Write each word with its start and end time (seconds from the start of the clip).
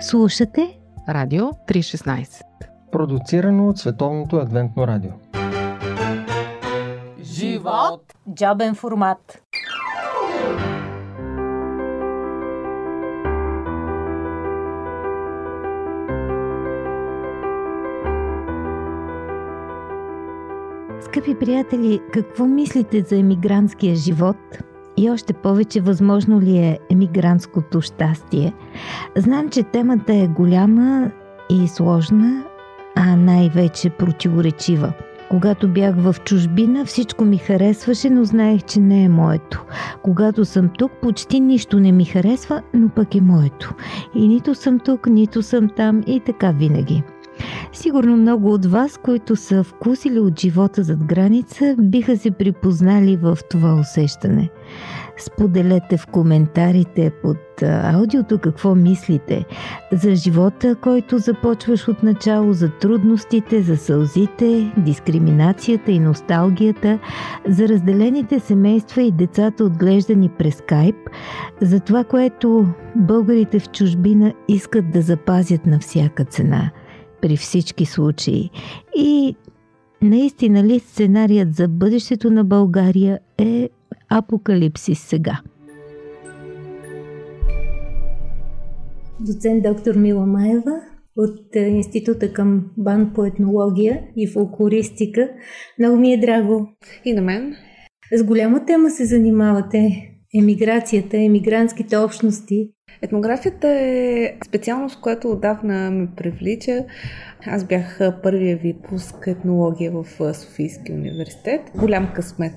Слушате 0.00 0.78
Радио 1.08 1.44
316 1.44 2.42
Продуцирано 2.92 3.68
от 3.68 3.78
Световното 3.78 4.36
адвентно 4.36 4.86
радио 4.86 5.10
Живот! 7.22 8.14
Джобен 8.34 8.74
формат 8.74 9.42
Скъпи 21.00 21.34
приятели, 21.34 22.00
какво 22.12 22.46
мислите 22.46 23.02
за 23.02 23.16
емигрантския 23.16 23.96
живот? 23.96 24.36
И 24.96 25.10
още 25.10 25.32
повече 25.32 25.80
възможно 25.80 26.40
ли 26.40 26.56
е 26.56 26.78
емигрантското 26.90 27.80
щастие? 27.80 28.52
Знам, 29.16 29.48
че 29.48 29.62
темата 29.62 30.14
е 30.14 30.26
голяма 30.26 31.10
и 31.50 31.68
сложна, 31.68 32.44
а 32.96 33.16
най-вече 33.16 33.90
противоречива. 33.90 34.92
Когато 35.30 35.68
бях 35.68 35.94
в 35.96 36.16
чужбина, 36.24 36.84
всичко 36.84 37.24
ми 37.24 37.38
харесваше, 37.38 38.10
но 38.10 38.24
знаех, 38.24 38.62
че 38.62 38.80
не 38.80 39.04
е 39.04 39.08
моето. 39.08 39.64
Когато 40.02 40.44
съм 40.44 40.70
тук, 40.78 40.92
почти 41.02 41.40
нищо 41.40 41.80
не 41.80 41.92
ми 41.92 42.04
харесва, 42.04 42.62
но 42.74 42.88
пък 42.88 43.14
е 43.14 43.20
моето. 43.20 43.74
И 44.14 44.28
нито 44.28 44.54
съм 44.54 44.78
тук, 44.78 45.06
нито 45.06 45.42
съм 45.42 45.68
там 45.68 46.02
и 46.06 46.20
така 46.20 46.50
винаги. 46.50 47.02
Сигурно 47.72 48.16
много 48.16 48.52
от 48.52 48.66
вас, 48.66 48.98
които 49.02 49.36
са 49.36 49.64
вкусили 49.64 50.18
от 50.18 50.40
живота 50.40 50.82
зад 50.82 51.04
граница, 51.04 51.74
биха 51.78 52.16
се 52.16 52.30
припознали 52.30 53.16
в 53.16 53.38
това 53.50 53.74
усещане. 53.74 54.48
Споделете 55.18 55.96
в 55.96 56.06
коментарите 56.06 57.10
под 57.22 57.36
аудиото 57.62 58.38
какво 58.38 58.74
мислите 58.74 59.44
за 59.92 60.14
живота, 60.14 60.74
който 60.74 61.18
започваш 61.18 61.88
от 61.88 62.02
начало, 62.02 62.52
за 62.52 62.68
трудностите, 62.68 63.62
за 63.62 63.76
сълзите, 63.76 64.72
дискриминацията 64.76 65.92
и 65.92 65.98
носталгията, 65.98 66.98
за 67.48 67.68
разделените 67.68 68.40
семейства 68.40 69.02
и 69.02 69.10
децата 69.10 69.64
отглеждани 69.64 70.28
през 70.28 70.54
скайп, 70.54 70.96
за 71.60 71.80
това, 71.80 72.04
което 72.04 72.66
българите 72.96 73.58
в 73.58 73.70
чужбина 73.70 74.32
искат 74.48 74.90
да 74.90 75.02
запазят 75.02 75.66
на 75.66 75.78
всяка 75.78 76.24
цена– 76.24 76.70
при 77.26 77.36
всички 77.36 77.86
случаи. 77.86 78.50
И 78.96 79.36
наистина 80.02 80.64
ли 80.64 80.78
сценарият 80.78 81.54
за 81.54 81.68
бъдещето 81.68 82.30
на 82.30 82.44
България 82.44 83.18
е 83.38 83.68
апокалипсис 84.08 85.00
сега? 85.00 85.40
Доцент 89.20 89.62
доктор 89.62 89.94
Мила 89.94 90.26
Маева 90.26 90.80
от 91.16 91.56
е, 91.56 91.60
Института 91.60 92.32
към 92.32 92.64
БАН 92.76 93.12
по 93.14 93.24
етнология 93.24 94.00
и 94.16 94.26
фолклористика. 94.26 95.28
Много 95.78 95.96
ми 95.96 96.12
е 96.12 96.20
драго. 96.20 96.68
И 97.04 97.12
на 97.12 97.22
мен. 97.22 97.54
С 98.12 98.24
голяма 98.24 98.64
тема 98.64 98.90
се 98.90 99.04
занимавате. 99.04 100.12
Емиграцията, 100.34 101.16
емигрантските 101.16 101.96
общности. 101.96 102.70
Етнографията 103.02 103.68
е 103.68 104.34
специалност, 104.46 105.00
която 105.00 105.30
отдавна 105.30 105.90
ме 105.90 106.08
привлича. 106.16 106.84
Аз 107.46 107.64
бях 107.64 108.00
първия 108.22 108.56
випуск 108.56 109.26
етнология 109.26 109.92
в 109.92 110.34
Софийския 110.34 110.94
университет. 110.94 111.60
Голям 111.74 112.12
късмет, 112.14 112.54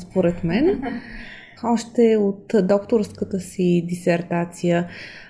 според 0.00 0.44
мен. 0.44 0.82
Още 1.64 2.16
от 2.16 2.54
докторската 2.62 3.40
си 3.40 3.84
дисертация 3.88 4.88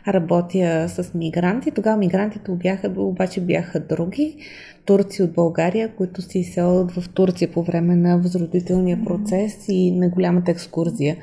работя 0.08 0.88
с 0.88 1.14
мигранти. 1.14 1.70
Тогава 1.70 1.96
мигрантите 1.96 2.52
бяха, 2.52 2.92
обаче 2.96 3.40
бяха 3.40 3.80
други. 3.80 4.36
Турци 4.84 5.22
от 5.22 5.32
България, 5.32 5.94
които 5.96 6.22
се 6.22 6.38
изселват 6.38 6.90
в 6.90 7.08
Турция 7.08 7.52
по 7.52 7.62
време 7.62 7.96
на 7.96 8.18
възродителния 8.18 9.04
процес 9.04 9.64
и 9.68 9.90
на 9.90 10.08
голямата 10.08 10.50
екскурзия 10.50 11.16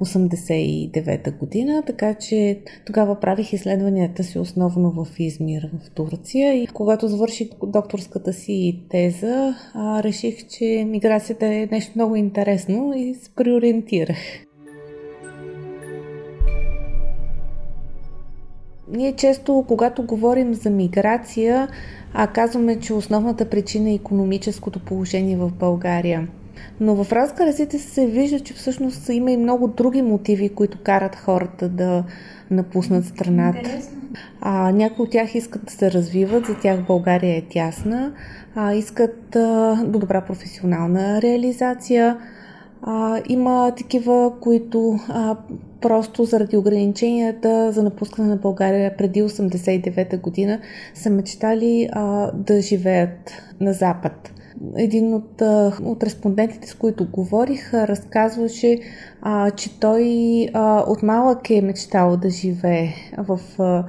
89-та 0.00 1.30
година. 1.30 1.82
Така 1.86 2.14
че 2.14 2.60
тогава 2.86 3.20
правих 3.20 3.52
изследванията 3.52 4.24
си 4.24 4.38
основно 4.38 4.90
в 4.90 5.06
Измир, 5.18 5.70
в 5.84 5.90
Турция. 5.90 6.62
И 6.62 6.66
когато 6.66 7.08
завърших 7.08 7.48
докторската 7.66 8.32
си 8.32 8.80
теза, 8.90 9.54
реших, 10.04 10.48
че 10.48 10.84
миграцията 10.88 11.46
е 11.46 11.68
нещо 11.70 11.92
много 11.94 12.16
интересно 12.16 12.92
и 12.96 13.14
се 13.14 13.30
преориентирах. 13.34 14.18
Ние 18.92 19.12
често, 19.12 19.64
когато 19.68 20.02
говорим 20.02 20.54
за 20.54 20.70
миграция, 20.70 21.68
а 22.14 22.26
казваме, 22.26 22.80
че 22.80 22.94
основната 22.94 23.44
причина 23.44 23.90
е 23.90 23.94
економическото 23.94 24.80
положение 24.80 25.36
в 25.36 25.50
България. 25.50 26.28
Но 26.80 27.04
в 27.04 27.12
разказите 27.12 27.78
се 27.78 28.06
вижда, 28.06 28.40
че 28.40 28.54
всъщност 28.54 29.08
има 29.08 29.30
и 29.30 29.36
много 29.36 29.68
други 29.68 30.02
мотиви, 30.02 30.48
които 30.48 30.78
карат 30.82 31.16
хората 31.16 31.68
да 31.68 32.04
напуснат 32.50 33.04
страната. 33.04 33.70
А, 34.40 34.72
някои 34.72 35.02
от 35.02 35.10
тях 35.10 35.34
искат 35.34 35.64
да 35.64 35.72
се 35.72 35.90
развиват, 35.90 36.46
за 36.46 36.54
тях 36.54 36.86
България 36.86 37.36
е 37.36 37.42
тясна, 37.42 38.12
а, 38.54 38.74
искат 38.74 39.36
а, 39.36 39.82
добра 39.86 40.20
професионална 40.20 41.22
реализация. 41.22 42.18
А, 42.82 43.22
има 43.28 43.72
такива, 43.76 44.32
които 44.40 44.98
а, 45.08 45.36
просто 45.80 46.24
заради 46.24 46.56
ограниченията 46.56 47.72
за 47.72 47.82
напускане 47.82 48.28
на 48.28 48.36
България 48.36 48.96
преди 48.96 49.22
89-та 49.22 50.16
година 50.16 50.60
са 50.94 51.10
мечтали 51.10 51.88
а, 51.92 52.32
да 52.32 52.60
живеят 52.60 53.32
на 53.60 53.72
Запад. 53.72 54.32
Един 54.76 55.14
от, 55.14 55.42
от 55.82 56.02
респондентите, 56.02 56.68
с 56.68 56.74
които 56.74 57.10
говорих, 57.10 57.74
разказваше, 57.74 58.78
а, 59.22 59.50
че 59.50 59.80
той 59.80 60.04
а, 60.52 60.84
от 60.86 61.02
малък 61.02 61.50
е 61.50 61.62
мечтал 61.62 62.16
да 62.16 62.30
живее 62.30 62.94
в 63.18 63.40
а, 63.58 63.84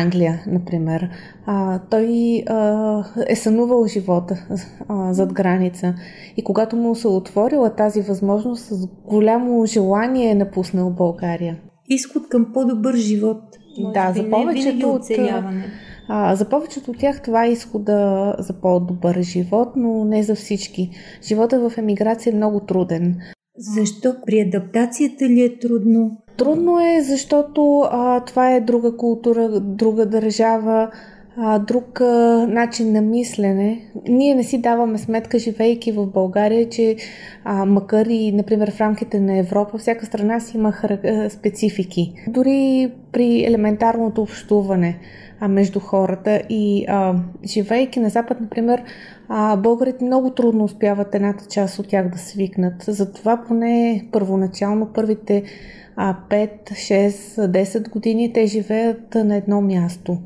Англия, 0.00 0.42
например. 0.46 1.10
А, 1.52 1.78
той 1.90 2.42
а, 2.46 3.04
е 3.28 3.36
сънувал 3.36 3.86
живота 3.86 4.46
а, 4.88 5.12
зад 5.12 5.32
граница 5.32 5.94
и 6.36 6.44
когато 6.44 6.76
му 6.76 6.94
се 6.94 7.08
отворила 7.08 7.74
тази 7.74 8.00
възможност, 8.00 8.64
с 8.64 8.86
голямо 8.86 9.66
желание 9.66 10.30
е 10.30 10.34
напуснал 10.34 10.90
България. 10.90 11.58
Изход 11.88 12.28
към 12.28 12.52
по-добър 12.52 12.94
живот. 12.94 13.42
да, 13.94 14.12
за 14.16 14.30
повечето 14.30 14.90
от... 14.90 15.02
А, 16.08 16.34
за 16.34 16.48
повечето 16.48 16.90
от 16.90 16.98
тях 16.98 17.22
това 17.22 17.44
е 17.44 17.52
изхода 17.52 18.34
за 18.38 18.52
по-добър 18.60 19.20
живот, 19.20 19.68
но 19.76 20.04
не 20.04 20.22
за 20.22 20.34
всички. 20.34 20.90
Живота 21.22 21.70
в 21.70 21.78
емиграция 21.78 22.32
е 22.32 22.36
много 22.36 22.60
труден. 22.60 23.16
Защо? 23.56 24.14
При 24.26 24.40
адаптацията 24.40 25.24
ли 25.24 25.42
е 25.42 25.58
трудно? 25.58 26.16
Трудно 26.36 26.80
е, 26.80 27.00
защото 27.02 27.80
а, 27.90 28.20
това 28.20 28.54
е 28.54 28.60
друга 28.60 28.96
култура, 28.96 29.60
друга 29.60 30.06
държава, 30.06 30.90
друг 31.60 32.00
начин 32.48 32.92
на 32.92 33.00
мислене. 33.00 33.84
Ние 34.08 34.34
не 34.34 34.44
си 34.44 34.58
даваме 34.58 34.98
сметка, 34.98 35.38
живейки 35.38 35.92
в 35.92 36.06
България, 36.06 36.68
че 36.68 36.96
а, 37.44 37.64
макар 37.64 38.06
и, 38.06 38.32
например, 38.32 38.70
в 38.70 38.80
рамките 38.80 39.20
на 39.20 39.38
Европа, 39.38 39.78
всяка 39.78 40.06
страна 40.06 40.40
си 40.40 40.56
има 40.56 40.72
хара... 40.72 41.30
специфики. 41.30 42.14
Дори 42.28 42.90
при 43.12 43.44
елементарното 43.44 44.22
общуване 44.22 44.98
а, 45.40 45.48
между 45.48 45.80
хората 45.80 46.42
и 46.48 46.84
а, 46.88 47.14
живейки 47.44 48.00
на 48.00 48.08
Запад, 48.08 48.40
например, 48.40 48.82
а, 49.28 49.56
българите 49.56 50.04
много 50.04 50.30
трудно 50.30 50.64
успяват 50.64 51.14
едната 51.14 51.44
част 51.50 51.78
от 51.78 51.88
тях 51.88 52.08
да 52.08 52.18
свикнат. 52.18 52.82
Затова 52.82 53.42
поне 53.48 54.04
първоначално 54.12 54.86
първите 54.86 55.42
а, 55.96 56.16
5, 56.30 56.50
6, 56.70 57.10
10 57.46 57.90
години 57.90 58.32
те 58.32 58.46
живеят 58.46 59.14
на 59.14 59.36
едно 59.36 59.60
място. 59.60 60.18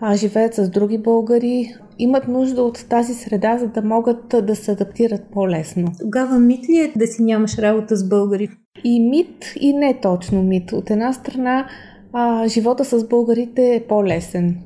А, 0.00 0.16
живеят 0.16 0.54
с 0.54 0.70
други 0.70 0.98
българи, 0.98 1.74
имат 1.98 2.28
нужда 2.28 2.62
от 2.62 2.86
тази 2.88 3.14
среда, 3.14 3.58
за 3.58 3.66
да 3.66 3.82
могат 3.82 4.34
да 4.42 4.56
се 4.56 4.70
адаптират 4.70 5.22
по-лесно. 5.32 5.88
Тогава 6.00 6.38
мит 6.38 6.68
ли 6.68 6.76
е 6.76 6.92
да 6.96 7.06
си 7.06 7.22
нямаш 7.22 7.58
работа 7.58 7.96
с 7.96 8.08
българи? 8.08 8.48
И 8.84 9.00
мит, 9.00 9.52
и 9.60 9.72
не 9.72 10.00
точно 10.00 10.42
мит. 10.42 10.72
От 10.72 10.90
една 10.90 11.12
страна, 11.12 11.66
а, 12.12 12.48
живота 12.48 12.84
с 12.84 13.08
българите 13.08 13.74
е 13.74 13.86
по-лесен. 13.86 14.56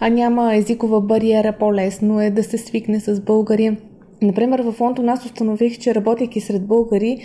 А 0.00 0.08
няма 0.08 0.54
езикова 0.56 1.00
бариера, 1.00 1.56
по-лесно 1.58 2.20
е 2.20 2.30
да 2.30 2.42
се 2.42 2.58
свикне 2.58 3.00
с 3.00 3.20
българи. 3.20 3.76
Например, 4.22 4.60
в 4.60 4.72
фонд 4.72 4.98
нас 4.98 5.24
установих, 5.24 5.78
че 5.78 5.94
работейки 5.94 6.40
сред 6.40 6.66
българи, 6.66 7.22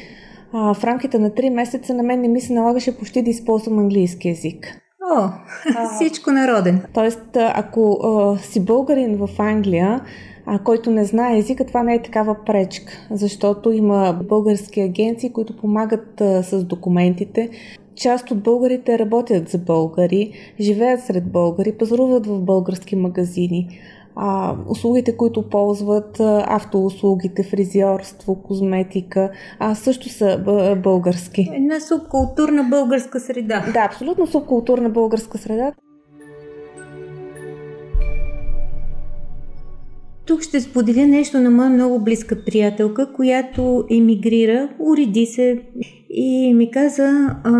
а, 0.53 0.73
в 0.73 0.83
рамките 0.83 1.19
на 1.19 1.29
3 1.29 1.49
месеца 1.49 1.93
на 1.93 2.03
мен 2.03 2.21
не 2.21 2.27
ми 2.27 2.41
се 2.41 2.53
налагаше 2.53 2.97
почти 2.97 3.21
да 3.21 3.29
използвам 3.29 3.79
английски 3.79 4.27
язик. 4.27 4.81
О, 5.13 5.29
а, 5.75 5.89
всичко 5.95 6.31
народен. 6.31 6.81
Тоест, 6.93 7.21
ако 7.33 7.99
а, 8.03 8.37
си 8.37 8.65
българин 8.65 9.17
в 9.17 9.29
Англия, 9.39 10.01
а, 10.45 10.59
който 10.59 10.91
не 10.91 11.05
знае 11.05 11.37
езика, 11.37 11.65
това 11.65 11.83
не 11.83 11.95
е 11.95 12.01
такава 12.01 12.35
пречка, 12.45 12.93
защото 13.11 13.71
има 13.71 14.19
български 14.23 14.81
агенции, 14.81 15.33
които 15.33 15.57
помагат 15.57 16.21
а, 16.21 16.43
с 16.43 16.63
документите. 16.63 17.49
част 17.95 18.31
от 18.31 18.43
българите 18.43 18.99
работят 18.99 19.49
за 19.49 19.57
българи, 19.57 20.31
живеят 20.59 21.03
сред 21.03 21.31
българи, 21.31 21.77
пазаруват 21.77 22.27
в 22.27 22.39
български 22.39 22.95
магазини. 22.95 23.79
А, 24.15 24.55
услугите, 24.67 25.17
които 25.17 25.49
ползват, 25.49 26.17
автоуслугите, 26.47 27.43
фризьорство, 27.43 28.43
козметика, 28.43 29.31
а, 29.59 29.75
също 29.75 30.09
са 30.09 30.43
български. 30.83 31.51
Една 31.53 31.79
субкултурна 31.79 32.63
българска 32.63 33.19
среда. 33.19 33.65
Да, 33.73 33.79
абсолютно 33.79 34.27
субкултурна 34.27 34.89
българска 34.89 35.37
среда. 35.37 35.71
Тук 40.25 40.41
ще 40.41 40.61
споделя 40.61 41.07
нещо 41.07 41.41
на 41.41 41.51
моя 41.51 41.69
много 41.69 42.03
близка 42.03 42.45
приятелка, 42.45 43.13
която 43.13 43.85
емигрира, 43.91 44.69
уреди 44.79 45.25
се 45.25 45.61
и 46.09 46.53
ми 46.53 46.71
каза 46.71 47.35
а, 47.43 47.51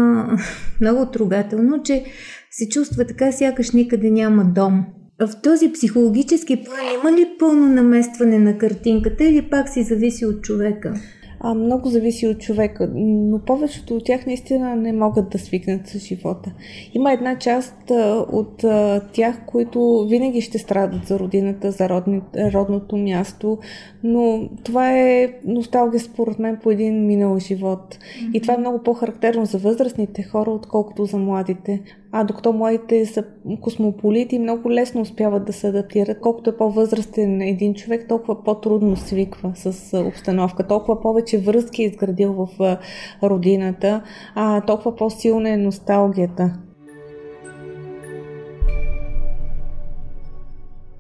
много 0.82 1.06
трогателно, 1.06 1.84
че 1.84 2.04
се 2.52 2.70
чувства 2.70 3.06
така, 3.06 3.32
сякаш 3.32 3.72
никъде 3.72 4.12
няма 4.12 4.46
дом. 4.46 4.86
В 5.20 5.42
този 5.42 5.72
психологически 5.72 6.64
план 6.64 6.80
има 7.00 7.18
ли 7.18 7.28
пълно 7.40 7.68
наместване 7.68 8.40
на 8.40 8.58
картинката 8.58 9.24
или 9.24 9.50
пак 9.50 9.70
си 9.70 9.84
зависи 9.84 10.26
от 10.26 10.42
човека? 10.42 10.94
а, 11.40 11.54
много 11.54 11.90
зависи 11.90 12.28
от 12.28 12.40
човека, 12.40 12.90
но 12.96 13.40
повечето 13.40 13.96
от 13.96 14.06
тях 14.06 14.26
наистина 14.26 14.76
не 14.76 14.94
могат 14.94 15.30
да 15.30 15.40
свикнат 15.40 15.88
с 15.88 16.00
живота. 16.00 16.52
Има 16.94 17.14
една 17.14 17.38
част 17.38 17.92
а, 17.92 18.26
от 18.32 18.64
а, 18.64 19.02
тях, 19.14 19.42
които 19.46 20.08
винаги 20.10 20.42
ще 20.42 20.60
страдат 20.60 21.06
за 21.06 21.20
родината, 21.20 21.72
за 21.72 21.90
родни, 21.90 22.22
родното 22.38 22.98
място, 22.98 23.58
но 24.04 24.50
това 24.64 25.00
е 25.00 25.34
носталгия 25.46 26.00
според 26.00 26.40
мен 26.40 26.58
по 26.64 26.72
един 26.72 27.06
минал 27.06 27.40
живот. 27.40 27.94
Mm-hmm. 27.94 28.32
И 28.34 28.42
това 28.42 28.54
е 28.54 28.58
много 28.58 28.84
по-характерно 28.84 29.46
за 29.46 29.58
възрастните 29.58 30.24
хора, 30.24 30.52
отколкото 30.52 31.06
за 31.06 31.18
младите. 31.18 31.82
А 32.18 32.24
докато 32.24 32.54
младите 32.54 33.06
са 33.06 33.24
космополити, 33.62 34.40
много 34.40 34.72
лесно 34.72 35.02
успяват 35.02 35.46
да 35.46 35.54
се 35.54 35.68
адаптират. 35.68 36.20
Колкото 36.20 36.50
е 36.50 36.58
по-възрастен 36.58 37.42
един 37.42 37.74
човек, 37.74 38.06
толкова 38.10 38.44
по-трудно 38.44 38.96
свиква 38.96 39.52
с 39.56 39.98
обстановка, 40.08 40.68
толкова 40.68 41.02
повече 41.02 41.38
връзки 41.38 41.84
е 41.84 41.86
изградил 41.86 42.34
в 42.34 42.78
родината, 43.24 44.04
а 44.36 44.62
толкова 44.62 44.96
по-силна 44.96 45.50
е 45.50 45.58
носталгията. 45.58 46.54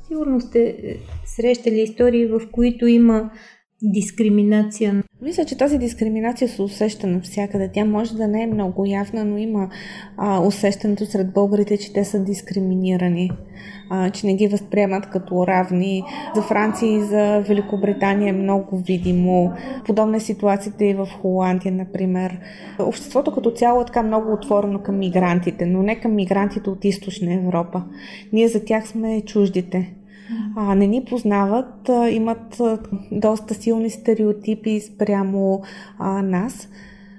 Сигурно 0.07 0.41
сте 0.41 0.67
е, 0.67 0.75
срещали 1.25 1.81
истории, 1.81 2.25
в 2.27 2.41
които 2.51 2.87
има 2.87 3.29
дискриминация. 3.83 5.03
Мисля, 5.25 5.45
че 5.45 5.57
тази 5.57 5.77
дискриминация 5.77 6.49
се 6.49 6.61
усеща 6.61 7.07
навсякъде. 7.07 7.69
Тя 7.73 7.85
може 7.85 8.15
да 8.15 8.27
не 8.27 8.43
е 8.43 8.47
много 8.47 8.85
явна, 8.85 9.25
но 9.25 9.37
има 9.37 9.69
а, 10.17 10.39
усещането 10.39 11.05
сред 11.05 11.33
българите, 11.33 11.77
че 11.77 11.93
те 11.93 12.05
са 12.05 12.19
дискриминирани, 12.19 13.31
а, 13.89 14.09
че 14.09 14.27
не 14.27 14.35
ги 14.35 14.47
възприемат 14.47 15.09
като 15.09 15.47
равни. 15.47 16.03
За 16.35 16.41
Франция 16.41 16.97
и 16.97 17.01
за 17.01 17.39
Великобритания 17.47 18.29
е 18.29 18.37
много 18.37 18.77
видимо. 18.77 19.53
Подобна 19.85 20.17
е 20.17 20.19
ситуацията 20.19 20.85
и 20.85 20.93
в 20.93 21.07
Холандия, 21.21 21.71
например. 21.71 22.39
Обществото 22.79 23.33
като 23.33 23.51
цяло 23.51 23.81
е 23.81 23.85
така 23.85 24.03
много 24.03 24.33
отворено 24.33 24.79
към 24.79 24.97
мигрантите, 24.97 25.65
но 25.65 25.83
не 25.83 25.95
към 25.95 26.15
мигрантите 26.15 26.69
от 26.69 26.85
източна 26.85 27.33
Европа. 27.33 27.83
Ние 28.33 28.47
за 28.47 28.65
тях 28.65 28.87
сме 28.87 29.21
чуждите 29.21 29.93
а, 30.55 30.75
не 30.75 30.87
ни 30.87 31.05
познават, 31.05 31.89
а, 31.89 32.09
имат 32.09 32.61
доста 33.11 33.53
силни 33.53 33.89
стереотипи 33.89 34.79
спрямо 34.79 35.61
а, 35.99 36.21
нас. 36.21 36.69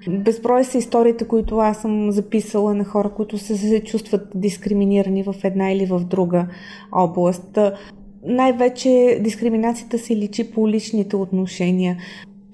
Безброй 0.09 0.63
са 0.63 0.77
историите, 0.77 1.27
които 1.27 1.57
аз 1.57 1.81
съм 1.81 2.11
записала 2.11 2.73
на 2.73 2.85
хора, 2.85 3.09
които 3.09 3.37
се, 3.37 3.57
се 3.57 3.83
чувстват 3.83 4.27
дискриминирани 4.35 5.23
в 5.23 5.35
една 5.43 5.71
или 5.71 5.85
в 5.85 5.99
друга 5.99 6.47
област. 6.91 7.59
Най-вече 8.25 9.19
дискриминацията 9.23 9.99
се 9.99 10.15
личи 10.15 10.51
по 10.51 10.69
личните 10.69 11.15
отношения 11.15 11.97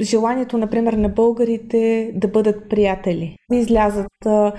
желанието, 0.01 0.57
например, 0.57 0.93
на 0.93 1.09
българите 1.09 2.11
да 2.15 2.27
бъдат 2.27 2.69
приятели, 2.69 3.35
да 3.51 3.57
излязат 3.57 4.11
а, 4.25 4.53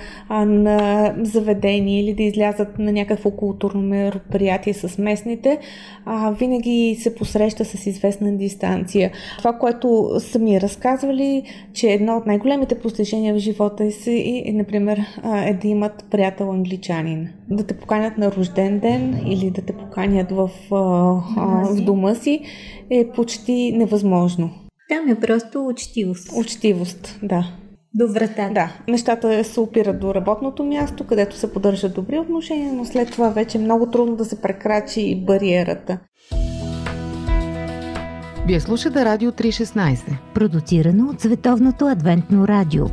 на 0.45 1.15
заведение 1.23 2.01
или 2.01 2.15
да 2.15 2.23
излязат 2.23 2.79
на 2.79 2.93
някакво 2.93 3.31
културно 3.31 3.83
мероприятие 3.83 4.75
с 4.75 4.99
местните, 4.99 5.59
а, 6.05 6.31
винаги 6.31 6.97
се 7.01 7.15
посреща 7.15 7.65
с 7.65 7.87
известна 7.87 8.37
дистанция. 8.37 9.13
Това, 9.39 9.53
което 9.53 10.11
са 10.19 10.39
ми 10.39 10.61
разказвали, 10.61 11.43
че 11.73 11.91
едно 11.91 12.17
от 12.17 12.27
най-големите 12.27 12.79
постижения 12.79 13.35
в 13.35 13.39
живота 13.39 13.91
си, 13.91 14.43
е, 14.47 14.53
например, 14.53 15.01
е 15.47 15.55
да 15.55 15.69
имат 15.69 16.05
приятел 16.11 16.51
англичанин. 16.51 17.29
Да 17.51 17.67
те 17.67 17.77
поканят 17.77 18.19
на 18.19 18.33
рожден 18.33 18.79
ден 18.79 19.23
или 19.27 19.51
да 19.51 19.63
те 19.63 19.73
поканят 19.73 20.33
в, 20.33 20.51
в 20.71 21.81
дома 21.81 22.15
си 22.15 22.41
е 22.91 23.09
почти 23.09 23.73
невъзможно. 23.77 24.51
Там 24.89 25.09
е 25.09 25.21
просто 25.21 25.67
учтивост. 25.67 26.29
Учтивост, 26.37 27.19
да. 27.23 27.45
Добрата. 27.95 28.51
Да, 28.55 28.73
нещата 28.89 29.45
се 29.45 29.61
опират 29.61 30.01
до 30.01 30.15
работното 30.15 30.65
място, 30.65 31.05
където 31.05 31.37
се 31.37 31.53
поддържат 31.53 31.95
добри 31.95 32.19
отношения, 32.19 32.73
но 32.73 32.85
след 32.85 33.13
това 33.13 33.29
вече 33.29 33.59
е 33.59 33.61
много 33.61 33.91
трудно 33.91 34.17
да 34.17 34.25
се 34.25 34.41
прекрачи 34.41 35.01
и 35.01 35.25
бариерата. 35.25 35.99
Вие 38.47 38.61
слушате 38.61 39.05
Радио 39.05 39.33
316. 39.33 40.01
Продуцирано 40.35 41.11
от 41.11 41.21
Световното 41.21 41.87
адвентно 41.87 42.49
радио. 42.49 42.85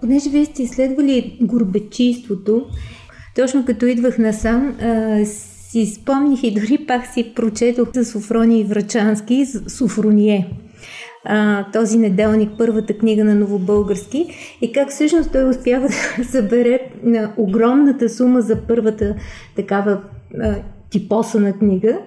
Понеже 0.00 0.30
вие 0.30 0.44
сте 0.44 0.62
изследвали 0.62 1.38
горбечийството, 1.42 2.66
точно 3.36 3.64
като 3.64 3.86
идвах 3.86 4.18
насам, 4.18 4.76
си 5.70 5.86
спомних 5.86 6.42
и 6.42 6.54
дори 6.54 6.78
пак 6.86 7.06
си 7.06 7.32
прочетох 7.34 7.88
за 7.94 8.04
Софроний 8.04 8.64
Врачански, 8.64 9.46
Софроние. 9.68 10.50
А, 11.24 11.66
този 11.72 11.98
неделник, 11.98 12.50
първата 12.58 12.98
книга 12.98 13.24
на 13.24 13.34
новобългарски 13.34 14.26
и 14.60 14.72
как 14.72 14.90
всъщност 14.90 15.32
той 15.32 15.50
успява 15.50 15.88
да 16.18 16.24
събере 16.24 16.80
на 17.02 17.32
огромната 17.36 18.08
сума 18.08 18.40
за 18.40 18.56
първата 18.56 19.14
такава 19.56 20.00
а, 20.40 20.54
типосана 20.90 21.52
книга 21.52 21.98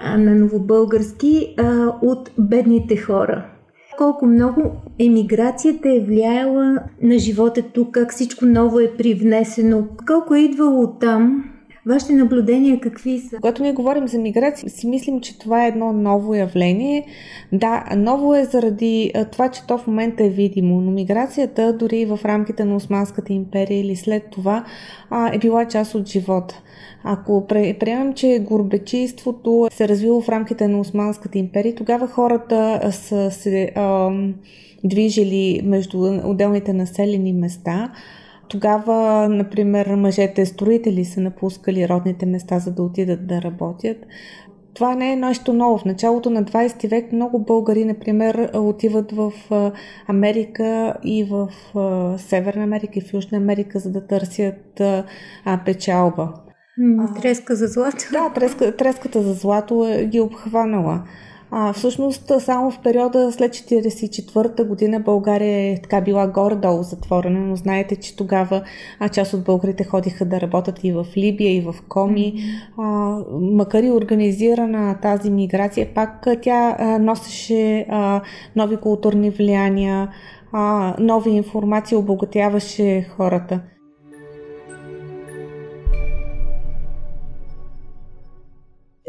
а, 0.00 0.18
на 0.18 0.34
новобългарски 0.34 1.54
а, 1.58 1.86
от 2.02 2.30
бедните 2.38 2.96
хора. 2.96 3.46
Колко 3.98 4.26
много 4.26 4.72
емиграцията 4.98 5.88
е 5.88 6.00
влияла 6.00 6.76
на 7.02 7.18
живота 7.18 7.62
тук, 7.62 7.94
как 7.94 8.12
всичко 8.12 8.46
ново 8.46 8.80
е 8.80 8.96
привнесено, 8.98 9.86
колко 10.06 10.34
е 10.34 10.40
идвало 10.40 10.82
от 10.82 11.00
там, 11.00 11.44
Вашите 11.86 12.12
наблюдения 12.12 12.80
какви 12.80 13.18
са? 13.18 13.36
Когато 13.36 13.62
ние 13.62 13.72
говорим 13.72 14.08
за 14.08 14.18
миграция, 14.18 14.70
си 14.70 14.86
мислим, 14.86 15.20
че 15.20 15.38
това 15.38 15.64
е 15.64 15.68
едно 15.68 15.92
ново 15.92 16.34
явление. 16.34 17.06
Да, 17.52 17.84
ново 17.96 18.34
е 18.34 18.44
заради 18.44 19.12
това, 19.32 19.48
че 19.48 19.66
то 19.66 19.78
в 19.78 19.86
момента 19.86 20.24
е 20.24 20.28
видимо, 20.28 20.80
но 20.80 20.90
миграцията 20.90 21.72
дори 21.72 22.06
в 22.06 22.20
рамките 22.24 22.64
на 22.64 22.76
Османската 22.76 23.32
империя 23.32 23.80
или 23.80 23.96
след 23.96 24.30
това 24.30 24.64
е 25.32 25.38
била 25.38 25.64
част 25.64 25.94
от 25.94 26.08
живота. 26.08 26.62
Ако 27.04 27.46
приемам, 27.46 28.12
че 28.14 28.44
горбечийството 28.48 29.68
се 29.72 29.88
развило 29.88 30.20
в 30.20 30.28
рамките 30.28 30.68
на 30.68 30.80
Османската 30.80 31.38
империя, 31.38 31.74
тогава 31.74 32.06
хората 32.06 32.88
са 32.92 33.30
се 33.30 33.72
ам, 33.76 34.34
движили 34.84 35.60
между 35.64 36.20
отделните 36.24 36.72
населени 36.72 37.32
места– 37.32 37.92
тогава, 38.50 39.28
например, 39.28 39.86
мъжете 39.86 40.46
строители 40.46 41.04
са 41.04 41.20
напускали 41.20 41.88
родните 41.88 42.26
места, 42.26 42.58
за 42.58 42.72
да 42.72 42.82
отидат 42.82 43.26
да 43.26 43.42
работят. 43.42 43.96
Това 44.74 44.94
не 44.94 45.12
е 45.12 45.16
нещо 45.16 45.52
ново. 45.52 45.78
В 45.78 45.84
началото 45.84 46.30
на 46.30 46.44
20 46.44 46.90
век 46.90 47.12
много 47.12 47.44
българи, 47.44 47.84
например, 47.84 48.50
отиват 48.54 49.12
в 49.12 49.32
Америка 50.08 50.96
и 51.04 51.24
в 51.24 51.48
Северна 52.18 52.62
Америка 52.62 52.92
и 52.96 53.00
в 53.00 53.14
Южна 53.14 53.38
Америка, 53.38 53.78
за 53.78 53.90
да 53.90 54.06
търсят 54.06 54.82
печалба. 55.64 56.32
Треска 57.22 57.54
за 57.56 57.66
злато. 57.66 58.04
Да, 58.12 58.32
треска, 58.34 58.76
треската 58.76 59.22
за 59.22 59.32
злато 59.32 59.88
е 59.88 60.04
ги 60.04 60.20
обхванала. 60.20 61.02
А, 61.52 61.72
всъщност, 61.72 62.32
само 62.38 62.70
в 62.70 62.78
периода 62.78 63.32
след 63.32 63.54
1944 63.54 64.64
година 64.64 65.00
България 65.00 65.72
е 65.72 65.82
така 65.82 66.00
била 66.00 66.26
горе-долу 66.26 66.82
затворена, 66.82 67.40
но 67.40 67.56
знаете, 67.56 67.96
че 67.96 68.16
тогава 68.16 68.62
а, 69.00 69.08
част 69.08 69.34
от 69.34 69.44
българите 69.44 69.84
ходиха 69.84 70.24
да 70.24 70.40
работят 70.40 70.84
и 70.84 70.92
в 70.92 71.06
Либия, 71.16 71.56
и 71.56 71.60
в 71.60 71.74
Коми. 71.88 72.34
А, 72.78 72.82
макар 73.40 73.82
и 73.82 73.90
организирана 73.90 74.98
тази 75.02 75.30
миграция, 75.30 75.94
пак 75.94 76.26
тя 76.42 76.76
а, 76.78 76.98
носеше 76.98 77.86
а, 77.88 78.20
нови 78.56 78.76
културни 78.76 79.30
влияния, 79.30 80.08
а, 80.52 80.94
нови 80.98 81.30
информации, 81.30 81.96
обогатяваше 81.96 83.06
хората. 83.16 83.60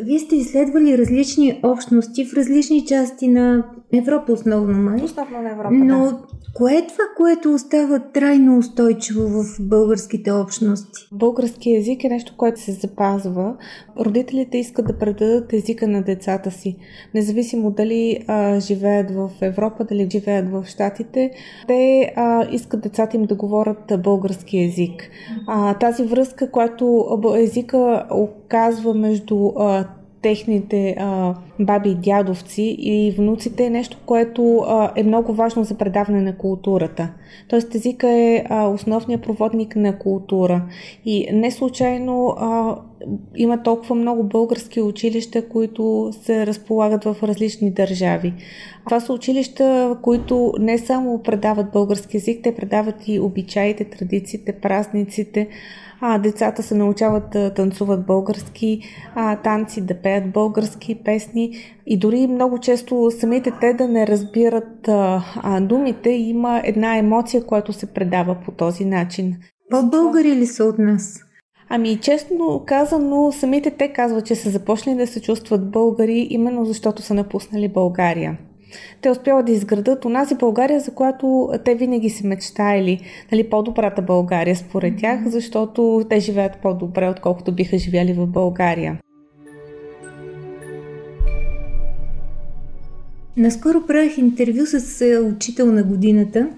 Вие 0.01 0.19
сте 0.19 0.35
изследвали 0.35 0.97
различни 0.97 1.59
общности 1.63 2.25
в 2.25 2.33
различни 2.33 2.85
части 2.85 3.25
на 3.25 3.65
Европа 3.93 4.31
основно 4.31 4.77
май. 4.77 5.01
Основно 5.03 5.41
на 5.41 5.51
Европа, 5.51 5.73
Но 5.73 6.05
да. 6.05 6.17
кое 6.53 6.73
е 6.73 6.87
това, 6.87 7.03
което 7.17 7.53
остава 7.53 7.99
трайно 7.99 8.57
устойчиво 8.57 9.27
в 9.27 9.43
българските 9.59 10.31
общности? 10.31 11.07
Български 11.11 11.75
език 11.75 12.03
е 12.03 12.09
нещо, 12.09 12.33
което 12.37 12.61
се 12.61 12.71
запазва. 12.71 13.55
Родителите 13.99 14.57
искат 14.57 14.87
да 14.87 14.97
предадат 14.97 15.53
езика 15.53 15.87
на 15.87 16.01
децата 16.01 16.51
си. 16.51 16.77
Независимо 17.13 17.71
дали 17.71 18.25
а, 18.27 18.59
живеят 18.59 19.11
в 19.11 19.29
Европа, 19.41 19.83
дали 19.83 20.09
живеят 20.11 20.51
в 20.51 20.65
Штатите, 20.67 21.31
те 21.67 22.13
а, 22.15 22.47
искат 22.51 22.81
децата 22.81 23.17
им 23.17 23.23
да 23.23 23.35
говорят 23.35 23.93
български 24.03 24.59
език. 24.59 25.09
А, 25.47 25.73
тази 25.73 26.03
връзка, 26.03 26.51
която 26.51 27.05
езика 27.37 28.05
оказва 28.11 28.93
между 28.93 29.51
а, 29.57 29.85
техните 30.21 30.95
а, 30.99 31.35
баби 31.59 31.89
и 31.89 31.95
дядовци 31.95 32.75
и 32.79 33.11
внуците 33.17 33.65
е 33.65 33.69
нещо, 33.69 33.97
което 34.05 34.57
а, 34.57 34.91
е 34.95 35.03
много 35.03 35.33
важно 35.33 35.63
за 35.63 35.77
предаване 35.77 36.21
на 36.21 36.37
културата. 36.37 37.09
Тоест 37.47 37.75
езика 37.75 38.09
е 38.09 38.43
а, 38.49 38.67
основният 38.67 39.21
проводник 39.21 39.75
на 39.75 39.97
култура. 39.97 40.61
И 41.05 41.27
не 41.33 41.51
случайно 41.51 42.27
а, 42.27 42.75
има 43.35 43.63
толкова 43.63 43.95
много 43.95 44.23
български 44.23 44.81
училища, 44.81 45.49
които 45.49 46.11
се 46.21 46.45
разполагат 46.45 47.03
в 47.03 47.15
различни 47.23 47.71
държави. 47.71 48.33
Това 48.85 48.99
са 48.99 49.13
училища, 49.13 49.97
които 50.01 50.53
не 50.59 50.77
само 50.77 51.23
предават 51.23 51.71
български 51.71 52.17
язик, 52.17 52.39
те 52.43 52.55
предават 52.55 53.07
и 53.07 53.19
обичаите, 53.19 53.83
традициите, 53.83 54.53
празниците, 54.53 55.47
а, 56.01 56.17
децата 56.17 56.63
се 56.63 56.75
научават 56.75 57.29
да 57.29 57.53
танцуват 57.53 58.05
български 58.05 58.81
а, 59.15 59.35
танци, 59.35 59.81
да 59.81 60.01
пеят 60.01 60.31
български 60.31 60.95
песни 60.95 61.51
и 61.85 61.97
дори 61.97 62.27
много 62.27 62.59
често 62.59 63.11
самите 63.19 63.51
те 63.61 63.73
да 63.73 63.87
не 63.87 64.07
разбират 64.07 64.87
а, 64.87 65.23
а, 65.35 65.61
думите, 65.61 66.09
има 66.09 66.61
една 66.63 66.97
емоция, 66.97 67.45
която 67.45 67.73
се 67.73 67.93
предава 67.93 68.37
по 68.45 68.51
този 68.51 68.85
начин. 68.85 69.35
По-българи 69.69 70.35
ли 70.35 70.45
са 70.45 70.63
от 70.63 70.79
нас? 70.79 71.19
Ами, 71.69 71.97
честно 71.97 72.63
казано, 72.65 73.31
самите 73.31 73.71
те 73.71 73.93
казват, 73.93 74.25
че 74.25 74.35
са 74.35 74.49
започнали 74.49 74.97
да 74.97 75.07
се 75.07 75.21
чувстват 75.21 75.71
българи, 75.71 76.27
именно 76.29 76.65
защото 76.65 77.01
са 77.01 77.13
напуснали 77.13 77.67
България 77.67 78.37
те 79.01 79.09
успяват 79.09 79.45
да 79.45 79.51
изградат 79.51 80.05
онази 80.05 80.35
България, 80.35 80.79
за 80.79 80.91
която 80.91 81.49
те 81.65 81.75
винаги 81.75 82.09
се 82.09 82.27
мечтаяли. 82.27 83.01
Нали, 83.31 83.49
по-добрата 83.49 84.01
България 84.01 84.55
според 84.55 84.97
тях, 84.97 85.19
защото 85.27 86.05
те 86.09 86.19
живеят 86.19 86.57
по-добре, 86.61 87.09
отколкото 87.09 87.51
биха 87.51 87.77
живяли 87.77 88.13
в 88.13 88.27
България. 88.27 88.99
Наскоро 93.37 93.85
правих 93.87 94.17
интервю 94.17 94.65
с 94.65 95.01
е, 95.01 95.19
учител 95.19 95.71
на 95.71 95.83
годината, 95.83 96.49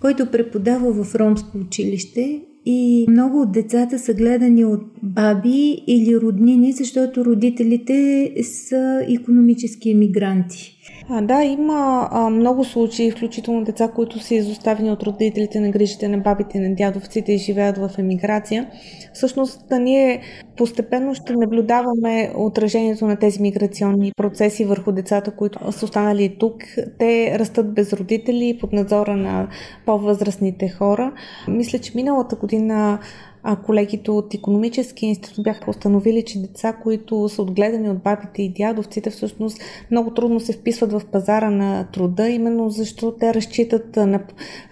който 0.00 0.30
преподава 0.30 1.04
в 1.04 1.14
ромско 1.14 1.58
училище 1.58 2.40
и 2.66 3.06
много 3.08 3.40
от 3.40 3.52
децата 3.52 3.98
са 3.98 4.14
гледани 4.14 4.64
от 4.64 4.82
баби 5.02 5.84
или 5.86 6.20
роднини, 6.20 6.72
защото 6.72 7.24
родителите 7.24 8.30
са 8.42 9.02
економически 9.08 9.90
емигранти. 9.90 10.78
А, 11.08 11.22
да, 11.22 11.42
има 11.42 12.08
а, 12.10 12.30
много 12.30 12.64
случаи, 12.64 13.10
включително 13.10 13.64
деца, 13.64 13.88
които 13.88 14.18
са 14.18 14.34
изоставени 14.34 14.90
от 14.90 15.02
родителите 15.02 15.60
на 15.60 15.70
грижите 15.70 16.08
на 16.08 16.18
бабите 16.18 16.60
на 16.60 16.74
дядовците 16.74 17.32
и 17.32 17.38
живеят 17.38 17.78
в 17.78 17.90
емиграция. 17.98 18.70
Всъщност, 19.14 19.68
да 19.68 19.78
ние 19.78 20.22
постепенно 20.56 21.14
ще 21.14 21.32
наблюдаваме 21.32 22.32
отражението 22.36 23.06
на 23.06 23.16
тези 23.16 23.42
миграционни 23.42 24.12
процеси 24.16 24.64
върху 24.64 24.92
децата, 24.92 25.30
които 25.30 25.72
са 25.72 25.84
останали 25.84 26.36
тук. 26.38 26.62
Те 26.98 27.38
растат 27.38 27.74
без 27.74 27.92
родители 27.92 28.58
под 28.60 28.72
надзора 28.72 29.16
на 29.16 29.48
по-възрастните 29.86 30.68
хора. 30.68 31.12
Мисля, 31.48 31.78
че 31.78 31.92
миналата 31.94 32.36
година 32.36 32.98
а 33.42 33.56
колегите 33.56 34.10
от 34.10 34.34
економически 34.34 35.06
институт 35.06 35.44
бяха 35.44 35.70
установили, 35.70 36.22
че 36.22 36.42
деца, 36.42 36.72
които 36.72 37.28
са 37.28 37.42
отгледани 37.42 37.90
от 37.90 37.98
бабите 37.98 38.42
и 38.42 38.52
дядовците, 38.52 39.10
всъщност 39.10 39.60
много 39.90 40.10
трудно 40.10 40.40
се 40.40 40.52
вписват 40.52 40.92
в 40.92 41.02
пазара 41.12 41.50
на 41.50 41.88
труда, 41.92 42.28
именно 42.28 42.70
защото 42.70 43.16
те 43.20 43.34
разчитат 43.34 43.96
на 43.96 44.20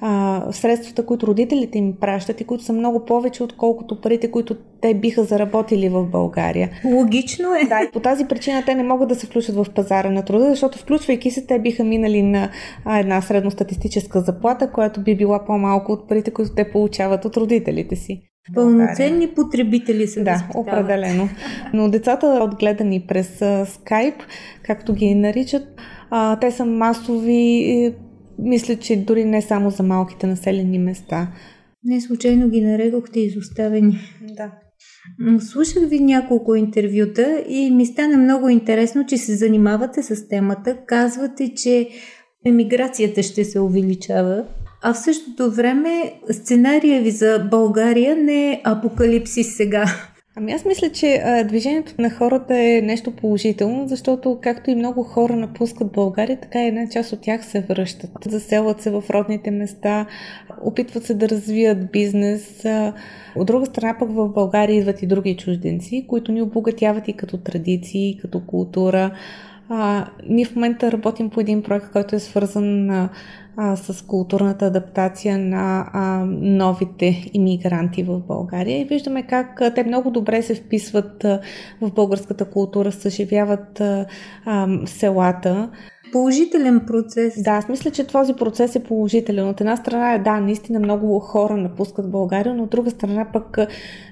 а, 0.01 0.47
средствата, 0.53 1.07
които 1.07 1.27
родителите 1.27 1.79
им 1.79 1.97
пращат 2.01 2.41
и 2.41 2.45
които 2.45 2.65
са 2.65 2.73
много 2.73 3.05
повече, 3.05 3.43
отколкото 3.43 4.01
парите, 4.01 4.31
които 4.31 4.57
те 4.81 4.95
биха 4.95 5.25
заработили 5.25 5.89
в 5.89 6.07
България. 6.07 6.71
Логично 6.85 7.55
е. 7.55 7.69
Да, 7.69 7.81
и 7.83 7.91
по 7.93 8.01
тази 8.01 8.25
причина 8.25 8.63
те 8.67 8.75
не 8.75 8.83
могат 8.83 9.09
да 9.09 9.15
се 9.15 9.27
включат 9.27 9.57
в 9.57 9.67
пазара 9.75 10.11
на 10.11 10.25
труда, 10.25 10.51
защото 10.51 10.79
включвайки 10.79 11.31
се, 11.31 11.47
те 11.47 11.59
биха 11.59 11.85
минали 11.85 12.23
на 12.23 12.51
една 12.99 13.23
средностатистическа 13.23 14.21
заплата, 14.21 14.71
която 14.71 15.03
би 15.03 15.17
била 15.17 15.45
по-малко 15.45 15.93
от 15.93 16.09
парите, 16.09 16.31
които 16.31 16.55
те 16.55 16.71
получават 16.71 17.25
от 17.25 17.37
родителите 17.37 17.97
си. 17.97 18.30
Пълноценни 18.55 19.29
потребители 19.29 20.07
са. 20.07 20.25
Да, 20.25 20.49
определено. 20.55 21.29
Но 21.75 21.91
децата, 21.91 22.27
отгледани 22.27 23.07
през 23.09 23.43
скайп, 23.67 24.15
както 24.63 24.95
ги 24.95 25.15
наричат, 25.15 25.63
а, 26.11 26.39
те 26.39 26.51
са 26.51 26.65
масови, 26.65 27.95
мисля, 28.39 28.77
че 28.77 28.97
дори 28.97 29.25
не 29.25 29.43
само 29.43 29.71
за 29.71 29.83
малките 29.83 30.27
населени 30.27 30.79
места. 30.79 31.33
Не 31.85 32.01
случайно 32.01 32.49
ги 32.49 32.61
нарекохте 32.61 33.21
изоставени. 33.21 33.99
Да. 34.23 34.53
Слушах 35.39 35.89
ви 35.89 36.01
няколко 36.01 36.55
интервюта 36.55 37.45
и 37.49 37.71
ми 37.71 37.87
стана 37.87 38.17
много 38.17 38.49
интересно, 38.49 39.07
че 39.07 39.17
се 39.17 39.35
занимавате 39.35 40.03
с 40.03 40.29
темата. 40.29 40.77
Казвате, 40.87 41.55
че 41.55 41.89
емиграцията 42.47 43.23
ще 43.23 43.45
се 43.45 43.61
увеличава 43.61 44.45
а 44.83 44.95
в 44.95 44.99
същото 44.99 45.51
време 45.51 46.13
сценария 46.31 47.03
ви 47.03 47.11
за 47.11 47.49
България 47.51 48.17
не 48.17 48.53
е 48.53 48.61
апокалипсис 48.65 49.57
сега. 49.57 49.85
Ами 50.37 50.53
аз 50.53 50.65
мисля, 50.65 50.91
че 50.91 51.23
движението 51.49 51.95
на 51.99 52.11
хората 52.11 52.59
е 52.59 52.81
нещо 52.81 53.11
положително, 53.11 53.89
защото 53.89 54.39
както 54.43 54.71
и 54.71 54.75
много 54.75 55.03
хора 55.03 55.37
напускат 55.37 55.93
България, 55.93 56.41
така 56.41 56.65
и 56.65 56.69
една 56.69 56.89
част 56.89 57.13
от 57.13 57.21
тях 57.21 57.45
се 57.45 57.61
връщат. 57.61 58.11
Заселват 58.27 58.81
се 58.81 58.91
в 58.91 59.05
родните 59.11 59.51
места, 59.51 60.07
опитват 60.63 61.05
се 61.05 61.15
да 61.15 61.29
развият 61.29 61.93
бизнес. 61.93 62.65
От 63.37 63.47
друга 63.47 63.67
страна 63.67 63.97
пък 63.99 64.11
в 64.11 64.29
България 64.29 64.77
идват 64.77 65.03
и 65.03 65.07
други 65.07 65.37
чужденци, 65.37 66.05
които 66.09 66.33
ни 66.33 66.43
обогатяват 66.43 67.09
и 67.09 67.13
като 67.13 67.37
традиции, 67.37 68.11
и 68.11 68.19
като 68.19 68.41
култура. 68.47 69.11
А, 69.69 70.07
ние 70.29 70.45
в 70.45 70.55
момента 70.55 70.93
работим 70.93 71.31
по 71.31 71.41
един 71.41 71.63
проект, 71.63 71.93
който 71.93 72.17
е 72.17 72.19
свързан 72.19 72.91
а, 72.91 73.09
а, 73.63 73.77
с 73.77 74.03
културната 74.03 74.67
адаптация 74.67 75.39
на 75.39 75.91
а, 75.93 76.25
новите 76.41 77.31
иммигранти 77.33 78.03
в 78.03 78.21
България. 78.21 78.81
И 78.81 78.85
виждаме 78.85 79.23
как 79.23 79.61
а, 79.61 79.75
те 79.75 79.85
много 79.85 80.11
добре 80.11 80.43
се 80.43 80.55
вписват 80.55 81.25
а, 81.25 81.41
в 81.81 81.93
българската 81.93 82.45
култура, 82.45 82.93
съживяват 82.93 83.81
а, 83.81 84.07
а, 84.45 84.69
селата 84.87 85.71
положителен 86.13 86.81
процес. 86.87 87.43
Да, 87.43 87.51
аз 87.51 87.69
мисля, 87.69 87.91
че 87.91 88.07
този 88.07 88.35
процес 88.35 88.77
е 88.77 88.83
положителен. 88.83 89.49
От 89.49 89.61
една 89.61 89.77
страна 89.77 90.15
е, 90.15 90.19
да, 90.19 90.41
наистина 90.41 90.79
много 90.79 91.19
хора 91.19 91.57
напускат 91.57 92.11
България, 92.11 92.55
но 92.55 92.63
от 92.63 92.71
друга 92.71 92.91
страна 92.91 93.27
пък 93.33 93.59